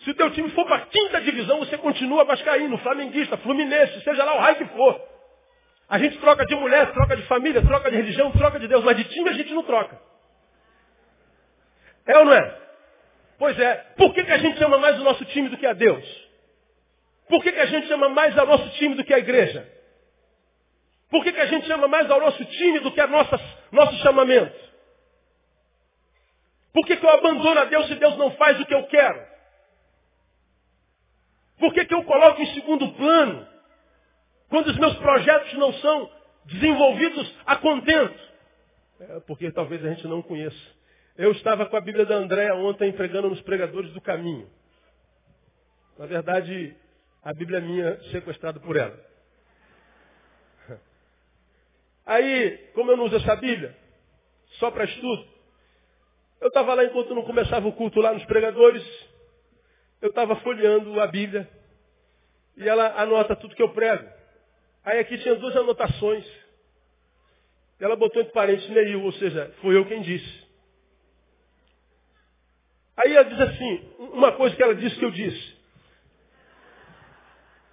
[0.00, 4.22] Se o teu time for para a quinta divisão, você continua vascaíno, flamenguista, fluminense, seja
[4.22, 5.11] lá o raio que for.
[5.92, 8.96] A gente troca de mulher, troca de família, troca de religião, troca de Deus, mas
[8.96, 10.00] de time a gente não troca.
[12.06, 12.60] É ou não é?
[13.38, 13.74] Pois é.
[13.94, 16.02] Por que, que a gente ama mais o nosso time do que a Deus?
[17.28, 19.70] Por que, que a gente ama mais o nosso time do que a igreja?
[21.10, 23.38] Por que, que a gente ama mais ao nosso time do que a nossa,
[23.70, 24.58] nosso chamamento?
[26.72, 29.26] Por que, que eu abandono a Deus se Deus não faz o que eu quero?
[31.58, 33.51] Por que, que eu coloco em segundo plano
[34.52, 36.10] quando os meus projetos não são
[36.44, 38.20] desenvolvidos a contento?
[39.00, 40.60] É porque talvez a gente não conheça.
[41.16, 44.46] Eu estava com a Bíblia da Andréa ontem pregando nos pregadores do caminho.
[45.98, 46.76] Na verdade,
[47.24, 48.94] a Bíblia é minha sequestrada por ela.
[52.04, 53.74] Aí, como eu não uso essa Bíblia,
[54.58, 55.26] só para estudo,
[56.42, 58.84] eu estava lá enquanto não começava o culto lá nos pregadores,
[60.02, 61.48] eu estava folheando a Bíblia
[62.58, 64.20] e ela anota tudo que eu prego.
[64.84, 66.26] Aí aqui tinha duas anotações.
[67.78, 70.42] Ela botou entre parênteses Neil, ou seja, foi eu quem disse.
[72.96, 75.56] Aí ela diz assim, uma coisa que ela disse que eu disse.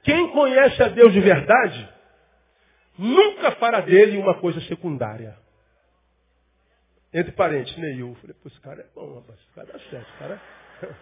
[0.04, 1.90] Quem conhece a Deus de verdade,
[2.98, 5.38] nunca fará dele uma coisa secundária.
[7.14, 8.16] Entre parênteses, Neil.
[8.22, 10.42] Falei, pô, esse cara é bom, rapaz, esse cara dá certo, cara.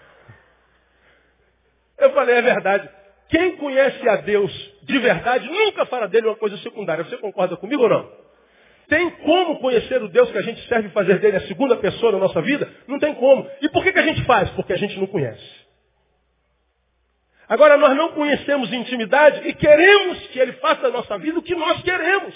[1.98, 2.90] Eu falei, é verdade.
[3.30, 4.52] Quem conhece a Deus
[4.84, 7.04] de verdade nunca fará dele uma coisa secundária.
[7.04, 8.10] Você concorda comigo ou não?
[8.88, 12.20] Tem como conhecer o Deus que a gente serve fazer dele a segunda pessoa na
[12.20, 12.72] nossa vida?
[12.88, 13.50] Não tem como.
[13.62, 14.50] E por que, que a gente faz?
[14.52, 15.68] Porque a gente não conhece.
[17.50, 21.56] Agora, nós não conhecemos intimidade e queremos que ele faça na nossa vida o que
[21.56, 22.34] nós queremos.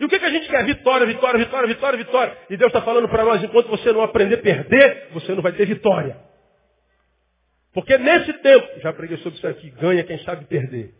[0.00, 0.64] E o que, que a gente quer?
[0.64, 2.38] Vitória, vitória, vitória, vitória, vitória.
[2.48, 5.52] E Deus está falando para nós, enquanto você não aprender a perder, você não vai
[5.52, 6.16] ter vitória.
[7.72, 10.92] Porque nesse tempo, já preguei sobre isso aqui, ganha quem sabe perder.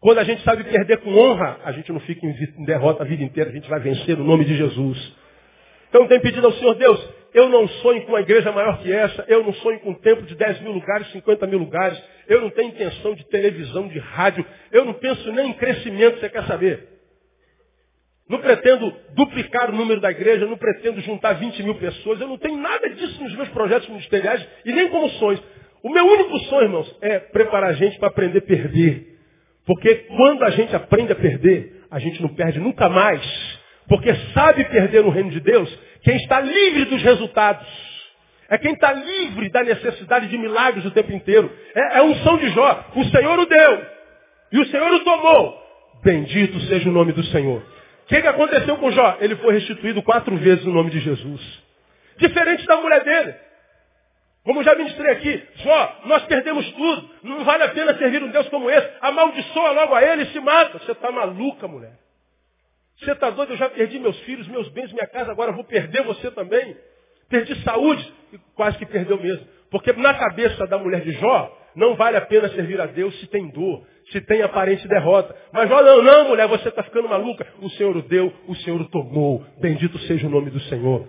[0.00, 3.22] Quando a gente sabe perder com honra, a gente não fica em derrota a vida
[3.22, 5.16] inteira, a gente vai vencer no nome de Jesus.
[5.88, 9.24] Então tem pedido ao Senhor Deus, eu não sonho com uma igreja maior que essa,
[9.28, 12.50] eu não sonho com um templo de 10 mil lugares, 50 mil lugares, eu não
[12.50, 16.88] tenho intenção de televisão, de rádio, eu não penso nem em crescimento, você quer saber?
[18.28, 22.38] Não pretendo duplicar o número da igreja, não pretendo juntar 20 mil pessoas, eu não
[22.38, 25.42] tenho nada disso nos meus projetos ministeriais e nem como sonhos.
[25.82, 29.18] O meu único sonho, irmãos, é preparar a gente para aprender a perder.
[29.66, 33.22] Porque quando a gente aprende a perder, a gente não perde nunca mais.
[33.88, 37.66] Porque sabe perder no reino de Deus quem está livre dos resultados.
[38.48, 41.50] É quem está livre da necessidade de milagres o tempo inteiro.
[41.74, 42.90] É, é um som de Jó.
[42.96, 43.86] O Senhor o deu.
[44.52, 45.56] E o Senhor o tomou.
[46.02, 47.60] Bendito seja o nome do Senhor.
[47.60, 49.18] O que, que aconteceu com Jó?
[49.20, 51.62] Ele foi restituído quatro vezes no nome de Jesus.
[52.18, 53.34] Diferente da mulher dele.
[54.50, 57.08] Como já ministrei aqui, Jó, nós perdemos tudo.
[57.22, 58.90] Não vale a pena servir um Deus como esse.
[59.00, 60.76] Amaldiçoa logo a ele e se mata.
[60.80, 61.92] Você está maluca, mulher.
[62.98, 63.52] Você está doido?
[63.52, 66.76] Eu já perdi meus filhos, meus bens, minha casa, agora vou perder você também.
[67.28, 69.46] Perdi saúde e quase que perdeu mesmo.
[69.70, 73.28] Porque na cabeça da mulher de Jó, não vale a pena servir a Deus se
[73.28, 75.32] tem dor, se tem aparente derrota.
[75.52, 77.46] Mas Jó, não, não, mulher, você está ficando maluca.
[77.60, 79.46] O Senhor o deu, o Senhor o tomou.
[79.60, 81.06] Bendito seja o nome do Senhor.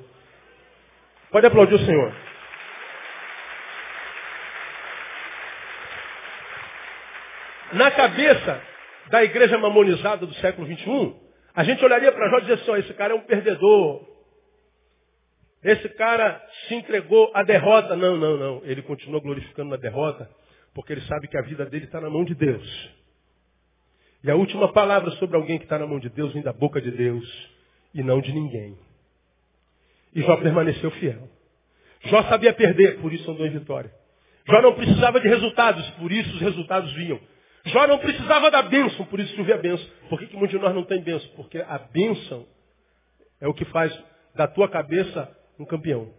[1.31, 2.30] Pode aplaudir o Senhor.
[7.73, 8.61] Na cabeça
[9.09, 11.15] da igreja mamonizada do século XXI,
[11.53, 14.07] a gente olharia para Jó e dizer assim, esse cara é um perdedor.
[15.63, 17.95] Esse cara se entregou à derrota.
[17.95, 18.61] Não, não, não.
[18.63, 20.29] Ele continua glorificando na derrota,
[20.73, 22.89] porque ele sabe que a vida dele está na mão de Deus.
[24.23, 26.81] E a última palavra sobre alguém que está na mão de Deus vem da boca
[26.81, 27.51] de Deus
[27.93, 28.77] e não de ninguém.
[30.13, 31.29] E Jó permaneceu fiel.
[32.05, 33.91] Jó sabia perder, por isso andou em vitória.
[34.47, 37.19] Jó não precisava de resultados, por isso os resultados vinham.
[37.65, 39.87] Jó não precisava da bênção, por isso que a bênção.
[40.09, 41.29] Por que, que muitos de nós não tem bênção?
[41.35, 42.47] Porque a bênção
[43.39, 43.97] é o que faz
[44.35, 46.11] da tua cabeça um campeão.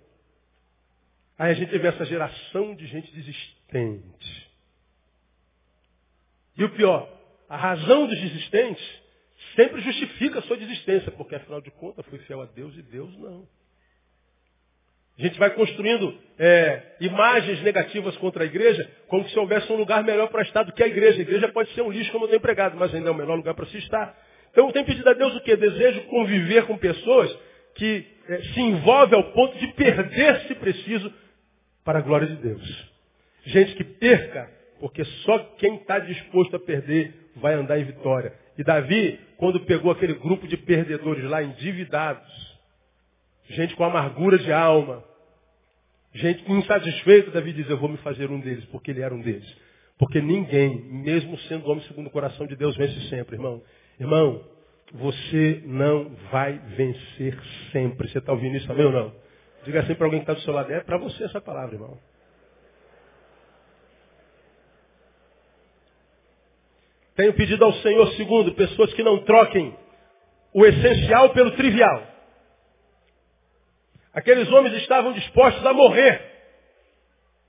[1.38, 4.50] Aí a gente teve essa geração de gente desistente.
[6.56, 7.08] E o pior,
[7.48, 9.02] a razão dos desistentes
[9.56, 13.16] sempre justifica a sua desistência, porque afinal de contas foi fiel a Deus e Deus
[13.18, 13.48] não.
[15.22, 20.02] A gente vai construindo é, imagens negativas contra a igreja, como se houvesse um lugar
[20.02, 21.20] melhor para estar do que a igreja.
[21.20, 23.36] A igreja pode ser um lixo, como eu tenho empregado, mas ainda é o melhor
[23.36, 24.18] lugar para se estar.
[24.50, 25.54] Então eu tenho pedido a Deus o quê?
[25.54, 27.38] Desejo conviver com pessoas
[27.76, 31.14] que é, se envolvem ao ponto de perder, se preciso,
[31.84, 32.92] para a glória de Deus.
[33.44, 34.50] Gente que perca
[34.80, 38.32] Porque só quem está disposto a perder vai andar em vitória.
[38.58, 42.58] E Davi, quando pegou aquele grupo de perdedores lá, endividados,
[43.50, 45.11] gente com amargura de alma,
[46.14, 49.46] gente insatisfeita, Davi diz, eu vou me fazer um deles, porque ele era um deles.
[49.98, 53.62] Porque ninguém, mesmo sendo homem segundo o coração de Deus, vence sempre, irmão.
[54.00, 54.42] Irmão,
[54.92, 57.38] você não vai vencer
[57.70, 58.08] sempre.
[58.08, 59.14] Você está ouvindo isso também ou não?
[59.64, 60.72] Diga assim para alguém que está do seu lado.
[60.72, 61.98] É para você essa palavra, irmão.
[67.14, 69.76] Tenho pedido ao Senhor, segundo, pessoas que não troquem
[70.52, 72.11] o essencial pelo trivial.
[74.14, 76.20] Aqueles homens estavam dispostos a morrer.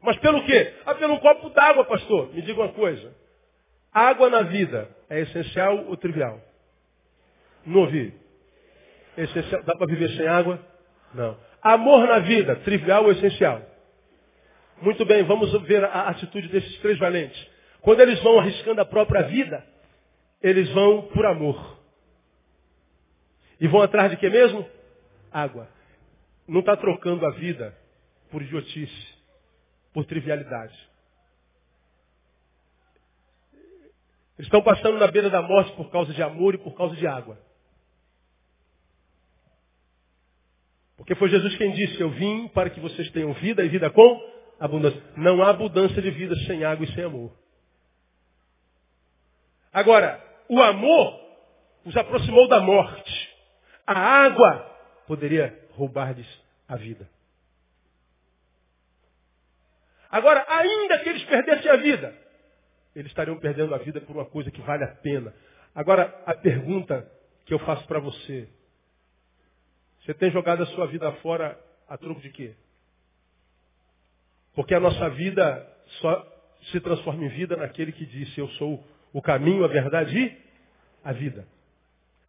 [0.01, 0.73] Mas pelo quê?
[0.85, 2.33] Ah, pelo um copo d'água, pastor.
[2.33, 3.13] Me diga uma coisa.
[3.91, 6.39] Água na vida é essencial ou trivial?
[7.65, 8.13] Não ouvi.
[9.17, 9.63] Essencial.
[9.63, 10.59] Dá para viver sem água?
[11.13, 11.37] Não.
[11.61, 13.61] Amor na vida, trivial ou essencial?
[14.81, 17.47] Muito bem, vamos ver a atitude desses três valentes.
[17.81, 19.65] Quando eles vão arriscando a própria vida,
[20.41, 21.77] eles vão por amor.
[23.59, 24.67] E vão atrás de quê mesmo?
[25.31, 25.69] Água.
[26.47, 27.77] Não está trocando a vida
[28.29, 29.15] por idiotice,
[29.93, 30.77] por trivialidade.
[34.37, 37.05] Eles estão passando na beira da morte por causa de amor e por causa de
[37.05, 37.37] água.
[40.97, 44.33] Porque foi Jesus quem disse, eu vim para que vocês tenham vida e vida com
[44.59, 45.01] abundância.
[45.17, 47.31] Não há abundância de vida sem água e sem amor.
[49.71, 51.19] Agora, o amor
[51.85, 53.29] os aproximou da morte.
[53.85, 54.72] A água
[55.07, 56.27] poderia roubar-lhes
[56.67, 57.09] a vida.
[60.09, 62.15] Agora, ainda que eles perdessem a vida,
[62.95, 65.33] eles estariam perdendo a vida por uma coisa que vale a pena.
[65.73, 67.09] Agora, a pergunta
[67.45, 68.47] que eu faço para você:
[70.01, 72.53] você tem jogado a sua vida fora a troco de quê?
[74.53, 75.67] Porque a nossa vida
[75.99, 76.33] só
[76.71, 80.37] se transforma em vida naquele que disse: Eu sou o caminho, a verdade e
[81.03, 81.47] a vida.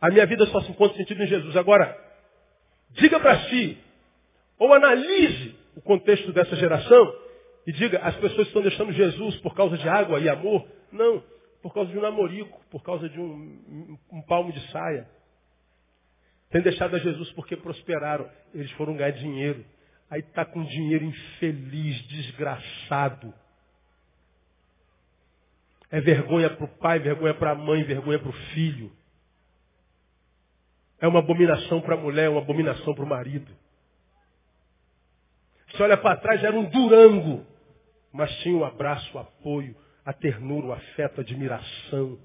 [0.00, 1.56] A minha vida só se encontra sentido em Jesus.
[1.56, 1.98] Agora,
[2.94, 3.78] diga para si,
[4.58, 7.14] ou analise o contexto dessa geração
[7.66, 10.66] e diga: as pessoas estão deixando Jesus por causa de água e amor?
[10.90, 11.22] Não,
[11.62, 15.08] por causa de um namorico, por causa de um, um palmo de saia.
[16.50, 18.30] Tem deixado a Jesus porque prosperaram.
[18.54, 19.64] Eles foram ganhar dinheiro.
[20.08, 23.34] Aí está com dinheiro infeliz, desgraçado.
[25.90, 28.92] É vergonha para o pai, vergonha para a mãe, vergonha para o filho.
[31.04, 33.54] É uma abominação para a mulher, é uma abominação para o marido.
[35.68, 37.44] Você olha para trás, era um durango,
[38.10, 42.18] mas tinha o abraço, o apoio, a ternura, o afeto, a admiração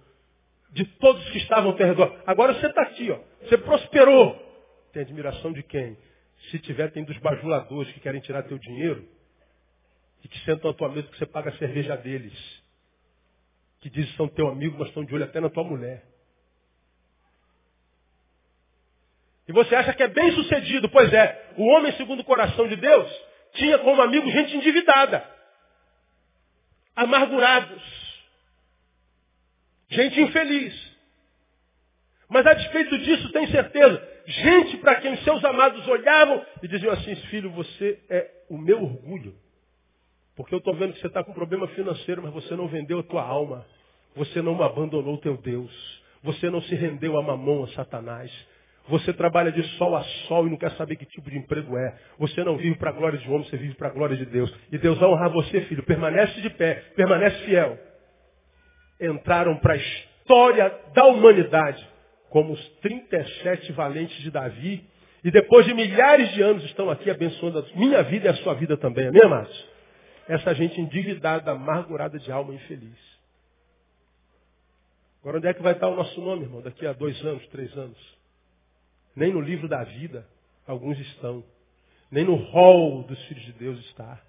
[0.71, 2.23] de todos que estavam ao teu redor.
[2.25, 3.19] Agora você está aqui, ó.
[3.41, 4.34] Você prosperou.
[4.93, 5.97] Tem admiração de quem?
[6.49, 9.05] Se tiver, tem dos bajuladores que querem tirar teu dinheiro
[10.23, 12.63] e que sentam à tua mesa que você paga a cerveja deles.
[13.82, 16.05] Que dizem que são teu amigo, mas estão de olho até na tua mulher.
[19.50, 20.88] E você acha que é bem sucedido?
[20.89, 23.12] Pois é, o homem segundo o coração de Deus
[23.54, 25.28] tinha como amigo gente endividada,
[26.95, 27.82] amargurados,
[29.89, 30.97] gente infeliz.
[32.30, 37.16] Mas a despeito disso, tem certeza, gente para quem seus amados olhavam e diziam assim,
[37.16, 39.36] filho, você é o meu orgulho.
[40.36, 43.04] Porque eu estou vendo que você está com problema financeiro, mas você não vendeu a
[43.04, 43.66] tua alma.
[44.16, 46.04] Você não abandonou o teu Deus.
[46.22, 48.32] Você não se rendeu a mamão, a Satanás.
[48.90, 51.96] Você trabalha de sol a sol e não quer saber que tipo de emprego é.
[52.18, 54.52] Você não vive para a glória de homem, você vive para a glória de Deus.
[54.72, 55.84] E Deus vai honrar você, filho.
[55.84, 57.78] Permanece de pé, permanece fiel.
[59.00, 61.88] Entraram para a história da humanidade
[62.32, 64.84] como os 37 valentes de Davi.
[65.24, 68.56] E depois de milhares de anos estão aqui abençoando a minha vida e a sua
[68.56, 69.08] vida também.
[69.08, 69.70] Amém, amados?
[70.28, 72.98] Essa gente endividada, amargurada de alma infeliz.
[75.22, 76.62] Agora onde é que vai estar o nosso nome, irmão?
[76.62, 78.18] Daqui a dois anos, três anos?
[79.16, 80.26] Nem no livro da vida
[80.68, 81.43] alguns estão.
[82.12, 84.20] Nem no rol dos filhos de Deus está.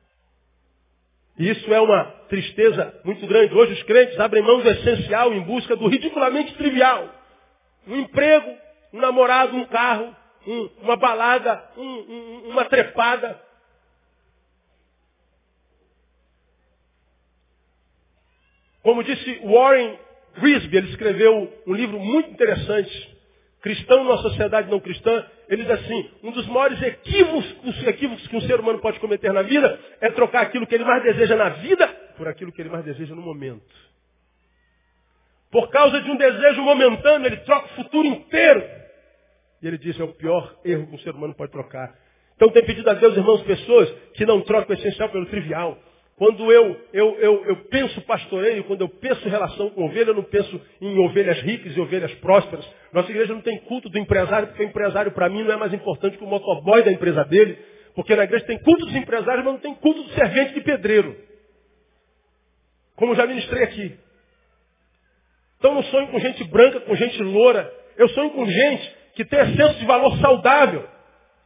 [1.39, 3.55] E isso é uma tristeza muito grande.
[3.55, 7.09] Hoje os crentes abrem mão do essencial em busca do ridiculamente trivial.
[7.87, 8.55] Um emprego,
[8.93, 10.14] um namorado, um carro,
[10.47, 13.41] um, uma balada, um, uma trepada.
[18.83, 19.99] Como disse Warren
[20.35, 23.20] Risby, ele escreveu um livro muito interessante
[23.61, 28.41] cristão numa sociedade não cristã, ele diz assim, um dos maiores equívocos, equívocos que um
[28.43, 31.87] ser humano pode cometer na vida é trocar aquilo que ele mais deseja na vida
[32.17, 33.91] por aquilo que ele mais deseja no momento.
[35.51, 38.63] Por causa de um desejo momentâneo, ele troca o futuro inteiro.
[39.61, 41.95] E ele diz, é o pior erro que um ser humano pode trocar.
[42.37, 45.77] Então tem pedido a Deus, irmãos, pessoas que não trocam o essencial pelo trivial.
[46.21, 50.14] Quando eu, eu, eu, eu penso pastoreio, quando eu penso em relação com ovelha, eu
[50.14, 52.62] não penso em ovelhas ricas e ovelhas prósperas.
[52.93, 55.73] Nossa igreja não tem culto do empresário, porque o empresário para mim não é mais
[55.73, 57.59] importante que o motoboy da empresa dele.
[57.95, 61.16] Porque na igreja tem culto dos empresários, mas não tem culto do servente de pedreiro.
[62.97, 63.99] Como já ministrei aqui.
[65.57, 67.73] Então não sonho com gente branca, com gente loura.
[67.97, 70.87] Eu sonho com gente que tenha senso de valor saudável.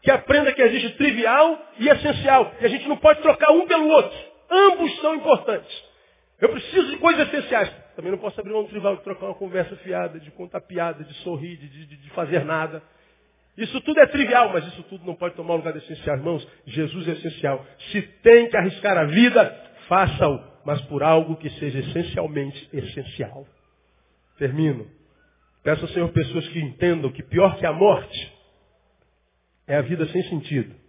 [0.02, 2.52] Que aprenda que existe trivial e essencial.
[2.60, 4.33] E a gente não pode trocar um pelo outro.
[4.54, 5.84] Ambos são importantes.
[6.40, 7.70] Eu preciso de coisas essenciais.
[7.96, 11.14] Também não posso abrir um trival de trocar uma conversa fiada, de contar piada, de
[11.22, 12.82] sorrir, de, de, de fazer nada.
[13.56, 16.16] Isso tudo é trivial, mas isso tudo não pode tomar o lugar do essencial.
[16.16, 17.64] Irmãos, Jesus é essencial.
[17.92, 23.46] Se tem que arriscar a vida, faça-o, mas por algo que seja essencialmente essencial.
[24.38, 24.86] Termino.
[25.62, 28.32] Peço ao Senhor pessoas que entendam que pior que a morte
[29.66, 30.83] é a vida sem sentido.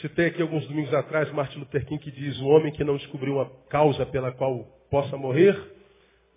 [0.00, 3.34] Citei aqui alguns domingos atrás Martin Luther King que diz: o homem que não descobriu
[3.34, 5.56] uma causa pela qual possa morrer,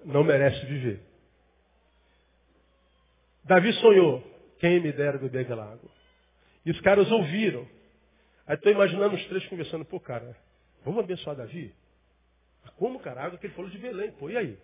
[0.04, 1.02] não merece viver.
[3.44, 4.24] Davi sonhou,
[4.60, 5.90] quem me dera beber aquela água.
[6.66, 7.68] E os caras ouviram.
[8.48, 10.36] Aí estou imaginando os três conversando, pô, cara,
[10.84, 11.74] vamos abençoar Davi?
[12.78, 13.22] Como, cara?
[13.22, 14.58] A água que ele falou de Belém, pô, e aí?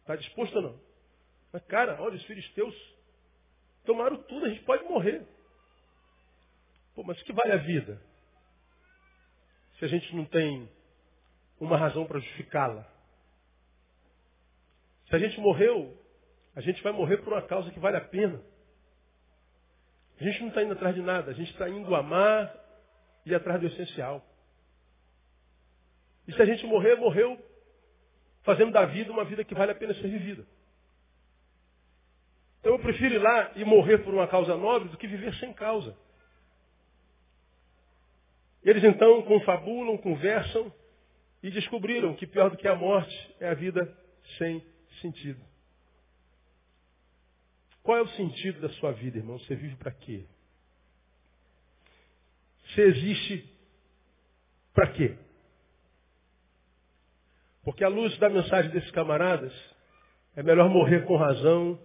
[0.00, 0.80] Está disposto ou não?
[1.52, 2.74] Mas, cara, olha, os filisteus
[3.84, 5.26] tomaram tudo, a gente pode morrer.
[6.96, 8.00] Pô, mas o que vale a vida?
[9.78, 10.66] Se a gente não tem
[11.60, 12.90] uma razão para justificá-la.
[15.10, 15.94] Se a gente morreu,
[16.54, 18.40] a gente vai morrer por uma causa que vale a pena.
[20.18, 22.54] A gente não está indo atrás de nada, a gente está indo amar
[23.26, 24.24] e atrás do essencial.
[26.26, 27.38] E se a gente morrer, morreu
[28.42, 30.46] fazendo da vida uma vida que vale a pena ser vivida.
[32.60, 35.52] Então eu prefiro ir lá e morrer por uma causa nobre do que viver sem
[35.52, 35.94] causa.
[38.66, 40.72] Eles então confabulam, conversam
[41.40, 43.96] e descobriram que pior do que a morte é a vida
[44.38, 44.60] sem
[45.00, 45.40] sentido.
[47.80, 49.38] Qual é o sentido da sua vida, irmão?
[49.38, 50.26] Você vive para quê?
[52.64, 53.48] Você existe
[54.74, 55.16] para quê?
[57.62, 59.54] Porque à luz da mensagem desses camaradas,
[60.34, 61.80] é melhor morrer com razão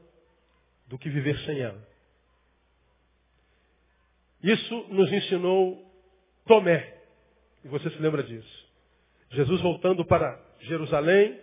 [0.87, 1.87] do que viver sem ela.
[4.41, 5.90] Isso nos ensinou
[6.45, 7.01] Tomé.
[7.63, 8.69] E você se lembra disso.
[9.29, 11.39] Jesus voltando para Jerusalém,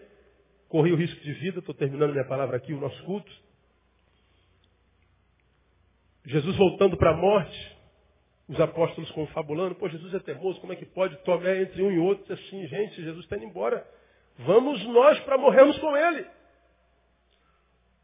[0.68, 3.32] corria o risco de vida, estou terminando minha palavra aqui, o nosso culto.
[6.26, 7.76] Jesus voltando para a morte,
[8.49, 11.16] os apóstolos confabulando, pô, Jesus é teimoso, como é que pode?
[11.24, 13.86] Tomé entre um e outro, assim, gente, Jesus está indo embora.
[14.38, 16.26] Vamos nós para morrermos com ele.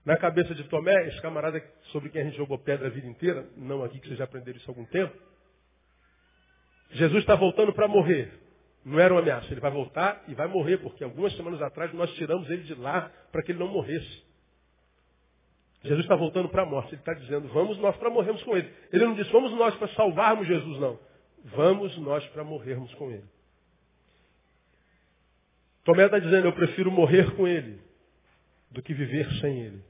[0.04, 3.46] Na cabeça de Tomé, esse camarada sobre quem a gente jogou pedra a vida inteira,
[3.56, 5.14] não aqui que vocês já aprenderam isso há algum tempo,
[6.90, 8.32] Jesus está voltando para morrer.
[8.84, 9.50] Não era uma ameaça.
[9.50, 13.10] Ele vai voltar e vai morrer, porque algumas semanas atrás nós tiramos ele de lá
[13.32, 14.24] para que ele não morresse.
[15.82, 16.94] Jesus está voltando para a morte.
[16.94, 18.70] Ele está dizendo, vamos nós para morrermos com ele.
[18.92, 20.98] Ele não disse, vamos nós para salvarmos Jesus, não.
[21.44, 23.24] Vamos nós para morrermos com ele.
[25.84, 27.78] Tomé está dizendo, eu prefiro morrer com ele
[28.70, 29.84] do que viver sem ele.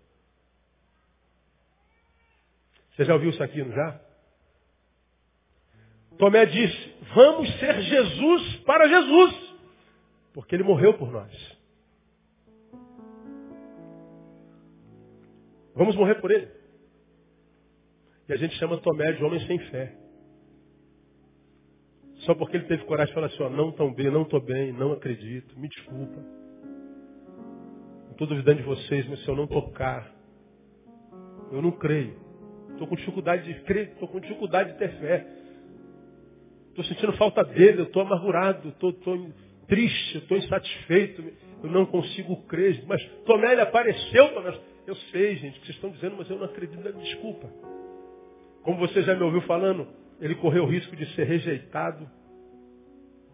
[2.90, 4.00] Você já ouviu isso aqui, não já?
[6.18, 9.56] Tomé disse, vamos ser Jesus para Jesus,
[10.32, 11.54] porque ele morreu por nós.
[15.74, 16.48] Vamos morrer por ele.
[18.28, 19.94] E a gente chama Tomé de homem sem fé.
[22.18, 24.72] Só porque ele teve coragem de falar assim, ó, não estou bem, não estou bem,
[24.72, 26.20] não acredito, me desculpa.
[28.04, 30.10] Não estou duvidando de vocês, mas se eu não tocar,
[31.50, 32.18] eu não creio.
[32.70, 35.43] Estou com dificuldade de crer, estou com dificuldade de ter fé.
[36.74, 38.92] Estou sentindo falta dele, eu estou amargurado, estou
[39.68, 41.22] triste, estou insatisfeito,
[41.62, 42.82] eu não consigo crer.
[42.88, 44.58] Mas Tomé, ele apareceu, Tomé.
[44.84, 47.48] Eu sei, gente, o que vocês estão dizendo, mas eu não acredito, desculpa.
[48.64, 49.86] Como você já me ouviu falando,
[50.20, 52.10] ele correu o risco de ser rejeitado,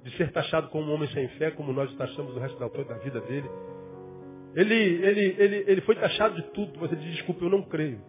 [0.04, 2.98] de ser taxado como um homem sem fé, como nós taxamos o resto da, da
[2.98, 3.48] vida dele.
[4.54, 8.02] Ele, ele, ele, ele foi taxado de tudo, mas ele diz, desculpa, eu não creio.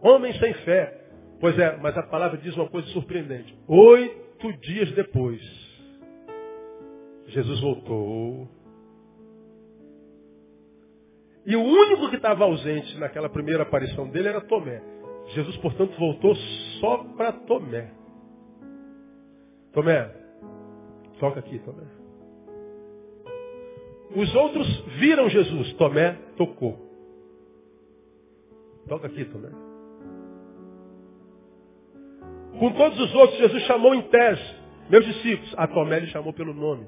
[0.00, 1.00] Homem sem fé.
[1.40, 3.52] Pois é, mas a palavra diz uma coisa surpreendente.
[3.66, 5.40] Oito Oito dias depois,
[7.28, 8.48] Jesus voltou.
[11.46, 14.82] E o único que estava ausente naquela primeira aparição dele era Tomé.
[15.28, 16.34] Jesus, portanto, voltou
[16.80, 17.92] só para Tomé.
[19.72, 20.12] Tomé,
[21.20, 21.86] toca aqui, Tomé.
[24.16, 26.78] Os outros viram Jesus, Tomé tocou.
[28.88, 29.71] Toca aqui, Tomé.
[32.58, 34.62] Com todos os outros, Jesus chamou em tese.
[34.90, 36.86] Meus discípulos, a Tomé ele chamou pelo nome.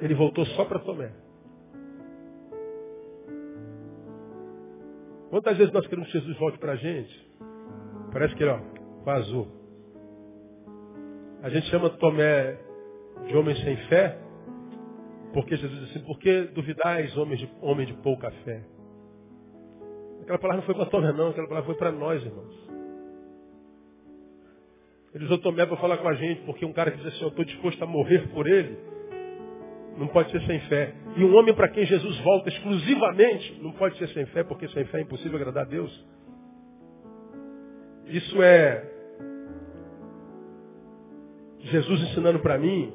[0.00, 1.12] Ele voltou só para Tomé.
[5.28, 7.30] Quantas vezes nós queremos que Jesus volte para a gente?
[8.12, 8.58] Parece que ele, ó,
[9.04, 9.46] vazou.
[11.42, 12.58] A gente chama Tomé
[13.26, 14.18] de homem sem fé,
[15.32, 18.62] porque Jesus disse assim, por que duvidais, homem de, homem de pouca fé?
[20.22, 22.69] Aquela palavra não foi para Tomé, não, aquela palavra foi para nós, irmãos.
[25.14, 27.28] Ele usou Tomé para falar com a gente, porque um cara que diz assim, eu
[27.28, 28.78] estou disposto a morrer por ele,
[29.96, 30.94] não pode ser sem fé.
[31.16, 34.84] E um homem para quem Jesus volta exclusivamente, não pode ser sem fé, porque sem
[34.86, 36.06] fé é impossível agradar a Deus.
[38.06, 38.88] Isso é
[41.60, 42.92] Jesus ensinando para mim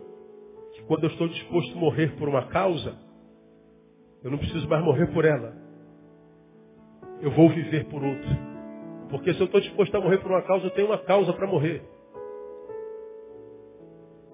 [0.73, 2.97] que quando eu estou disposto a morrer por uma causa,
[4.23, 5.53] eu não preciso mais morrer por ela.
[7.21, 8.55] Eu vou viver por outra.
[9.09, 11.45] Porque se eu estou disposto a morrer por uma causa, eu tenho uma causa para
[11.45, 11.83] morrer.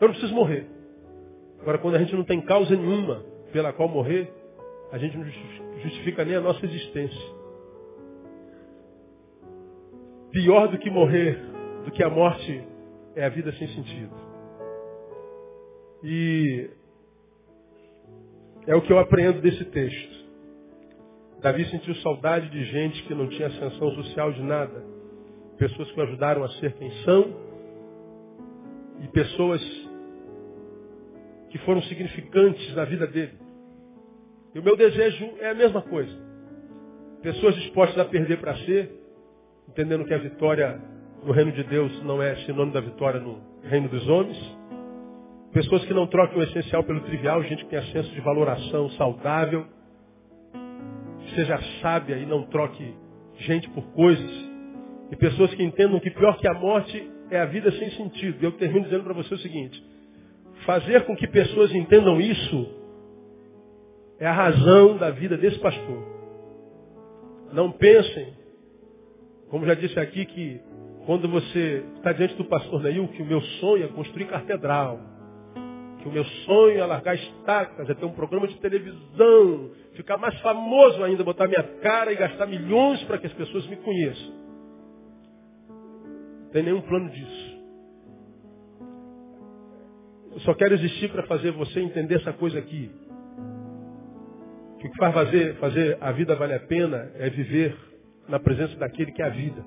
[0.01, 0.65] Eu não preciso morrer.
[1.61, 3.23] Agora, quando a gente não tem causa nenhuma
[3.53, 4.33] pela qual morrer,
[4.91, 5.23] a gente não
[5.83, 7.41] justifica nem a nossa existência.
[10.31, 11.37] Pior do que morrer,
[11.85, 12.63] do que a morte,
[13.15, 14.15] é a vida sem sentido.
[16.03, 16.69] E
[18.65, 20.21] é o que eu aprendo desse texto.
[21.41, 24.83] Davi sentiu saudade de gente que não tinha ascensão social de nada.
[25.57, 27.51] Pessoas que o ajudaram a ser quem são.
[29.03, 29.90] E pessoas
[31.51, 33.33] que foram significantes na vida dele.
[34.55, 36.11] E o meu desejo é a mesma coisa.
[37.21, 38.91] Pessoas dispostas a perder para ser,
[39.69, 40.81] entendendo que a vitória
[41.23, 44.37] no reino de Deus não é sinônimo da vitória no reino dos homens.
[45.53, 49.65] Pessoas que não trocam o essencial pelo trivial, gente que tem senso de valoração saudável,
[51.35, 52.95] seja sábia e não troque
[53.39, 54.49] gente por coisas.
[55.11, 58.37] E pessoas que entendam que pior que a morte é a vida sem sentido.
[58.41, 59.90] E eu termino dizendo para você o seguinte:
[60.65, 62.81] Fazer com que pessoas entendam isso
[64.19, 66.03] é a razão da vida desse pastor.
[67.51, 68.33] Não pensem,
[69.49, 70.61] como já disse aqui, que
[71.05, 74.99] quando você está diante do pastor Neil, que o meu sonho é construir catedral,
[76.01, 80.39] que o meu sonho é largar estacas, é ter um programa de televisão, ficar mais
[80.41, 84.33] famoso ainda, botar minha cara e gastar milhões para que as pessoas me conheçam.
[85.67, 87.50] Não tem nenhum plano disso.
[90.39, 92.89] Só quero existir para fazer você entender essa coisa aqui.
[94.79, 97.75] Que o que faz fazer, fazer a vida valer a pena é viver
[98.27, 99.63] na presença daquele que é a vida.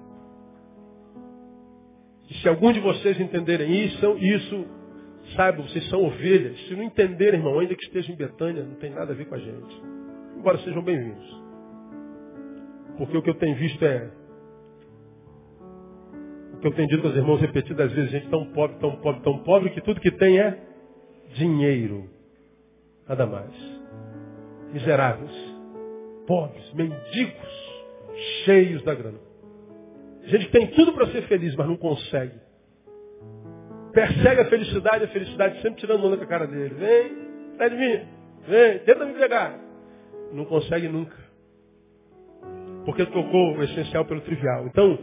[2.29, 4.67] E se algum de vocês entenderem isso, isso,
[5.37, 6.59] saibam, vocês são ovelhas.
[6.67, 9.35] Se não entenderem, irmão, ainda que esteja em Betânia, não tem nada a ver com
[9.35, 9.83] a gente.
[10.37, 11.43] Embora sejam bem-vindos.
[12.97, 14.11] Porque o que eu tenho visto é
[16.67, 19.81] eu tenho dito aos irmãos repetidas vezes, gente tão pobre, tão pobre, tão pobre, que
[19.81, 20.59] tudo que tem é
[21.35, 22.09] dinheiro.
[23.09, 23.53] Nada mais.
[24.73, 25.31] Miseráveis,
[26.27, 27.85] pobres, mendigos,
[28.45, 29.19] cheios da grana.
[30.25, 32.41] Gente que tem tudo para ser feliz, mas não consegue.
[33.93, 36.75] Persegue a felicidade, a felicidade sempre tirando onda com a cara dele.
[36.75, 38.01] Vem, sai de mim,
[38.49, 39.61] vem, tenta me pegar.
[40.33, 41.17] Não consegue nunca.
[42.85, 44.67] Porque tocou o essencial pelo trivial.
[44.67, 44.99] Então,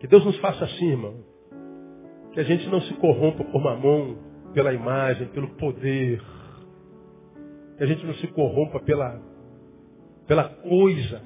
[0.00, 1.14] que Deus nos faça assim, irmão.
[2.32, 4.16] Que a gente não se corrompa por mamão,
[4.54, 6.20] pela imagem, pelo poder.
[7.76, 9.20] Que a gente não se corrompa pela,
[10.26, 11.20] pela coisa.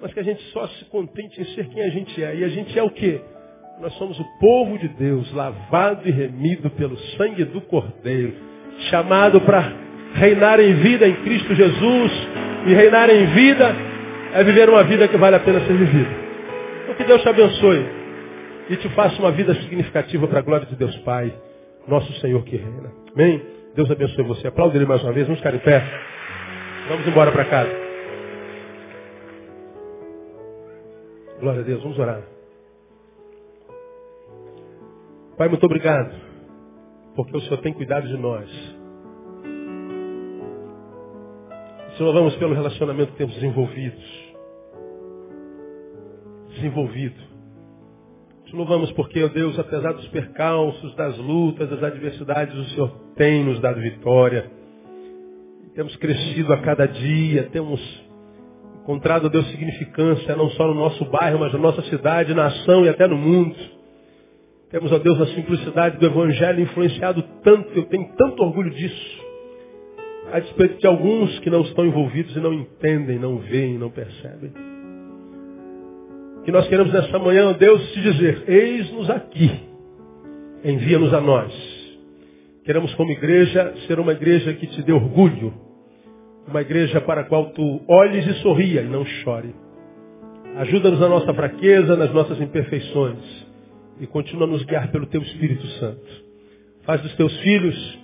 [0.00, 2.36] Mas que a gente só se contente em ser quem a gente é.
[2.36, 3.20] E a gente é o quê?
[3.78, 8.32] Nós somos o povo de Deus, lavado e remido pelo sangue do Cordeiro,
[8.88, 9.70] chamado para
[10.14, 12.12] reinar em vida em Cristo Jesus.
[12.66, 13.76] E reinar em vida
[14.32, 16.25] é viver uma vida que vale a pena ser vivida.
[16.96, 17.86] Que Deus te abençoe
[18.70, 21.32] e te faça uma vida significativa para a glória de Deus Pai,
[21.86, 22.90] nosso Senhor que reina.
[23.14, 23.42] Amém?
[23.74, 24.48] Deus abençoe você.
[24.48, 25.26] Aplaude ele mais uma vez.
[25.26, 25.82] Vamos ficar em pé.
[26.88, 27.70] Vamos embora para casa.
[31.40, 31.82] Glória a Deus.
[31.82, 32.22] Vamos orar.
[35.36, 36.14] Pai, muito obrigado.
[37.14, 38.48] Porque o Senhor tem cuidado de nós.
[41.98, 44.25] Senhor, vamos pelo relacionamento que temos desenvolvidos
[46.56, 47.36] desenvolvido.
[48.46, 53.44] Te louvamos porque, ó Deus, apesar dos percalços, das lutas, das adversidades, o Senhor tem
[53.44, 54.50] nos dado vitória.
[55.74, 57.80] Temos crescido a cada dia, temos
[58.82, 62.88] encontrado, ó Deus, significância não só no nosso bairro, mas na nossa cidade, nação e
[62.88, 63.56] até no mundo.
[64.70, 69.26] Temos, ó Deus, a simplicidade do Evangelho influenciado tanto, eu tenho tanto orgulho disso.
[70.32, 74.75] A despeito de alguns que não estão envolvidos e não entendem, não veem, não percebem.
[76.46, 79.50] Que nós queremos nessa manhã, Deus, te dizer, eis-nos aqui,
[80.64, 81.52] envia-nos a nós.
[82.64, 85.52] Queremos como igreja ser uma igreja que te dê orgulho,
[86.46, 89.52] uma igreja para a qual tu olhes e sorria e não chore.
[90.58, 93.46] Ajuda-nos na nossa fraqueza, nas nossas imperfeições
[93.98, 96.24] e continua a nos guiar pelo teu Espírito Santo.
[96.84, 97.98] Faz dos teus filhos,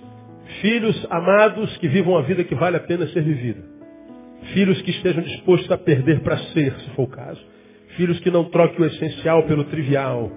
[0.59, 3.63] filhos amados que vivam a vida que vale a pena ser vivida.
[4.53, 7.53] Filhos que estejam dispostos a perder para ser, se for o caso.
[7.95, 10.31] Filhos que não troquem o essencial pelo trivial.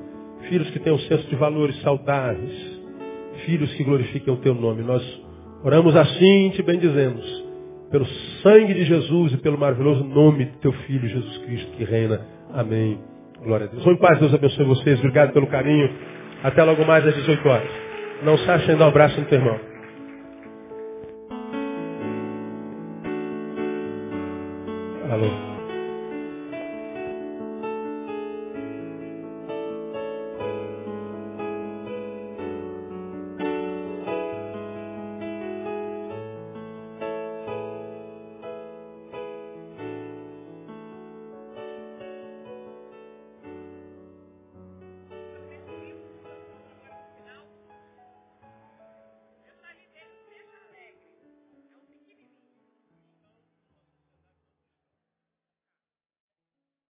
[0.48, 2.80] Filhos que tenham senso de valores saudáveis.
[3.44, 4.82] Filhos que glorifiquem o teu nome.
[4.82, 5.02] Nós
[5.64, 7.24] oramos assim, te bendizemos.
[7.90, 8.04] Pelo
[8.42, 12.20] sangue de Jesus e pelo maravilhoso nome do teu Filho Jesus Cristo que reina.
[12.52, 12.98] Amém.
[13.42, 13.84] Glória a Deus.
[13.84, 14.98] Vou em paz, Deus abençoe vocês.
[14.98, 15.88] Obrigado pelo carinho.
[16.42, 17.70] Até logo mais às 18 horas.
[18.22, 19.61] Não se achem dar o no teu irmão.
[25.11, 25.55] Alô.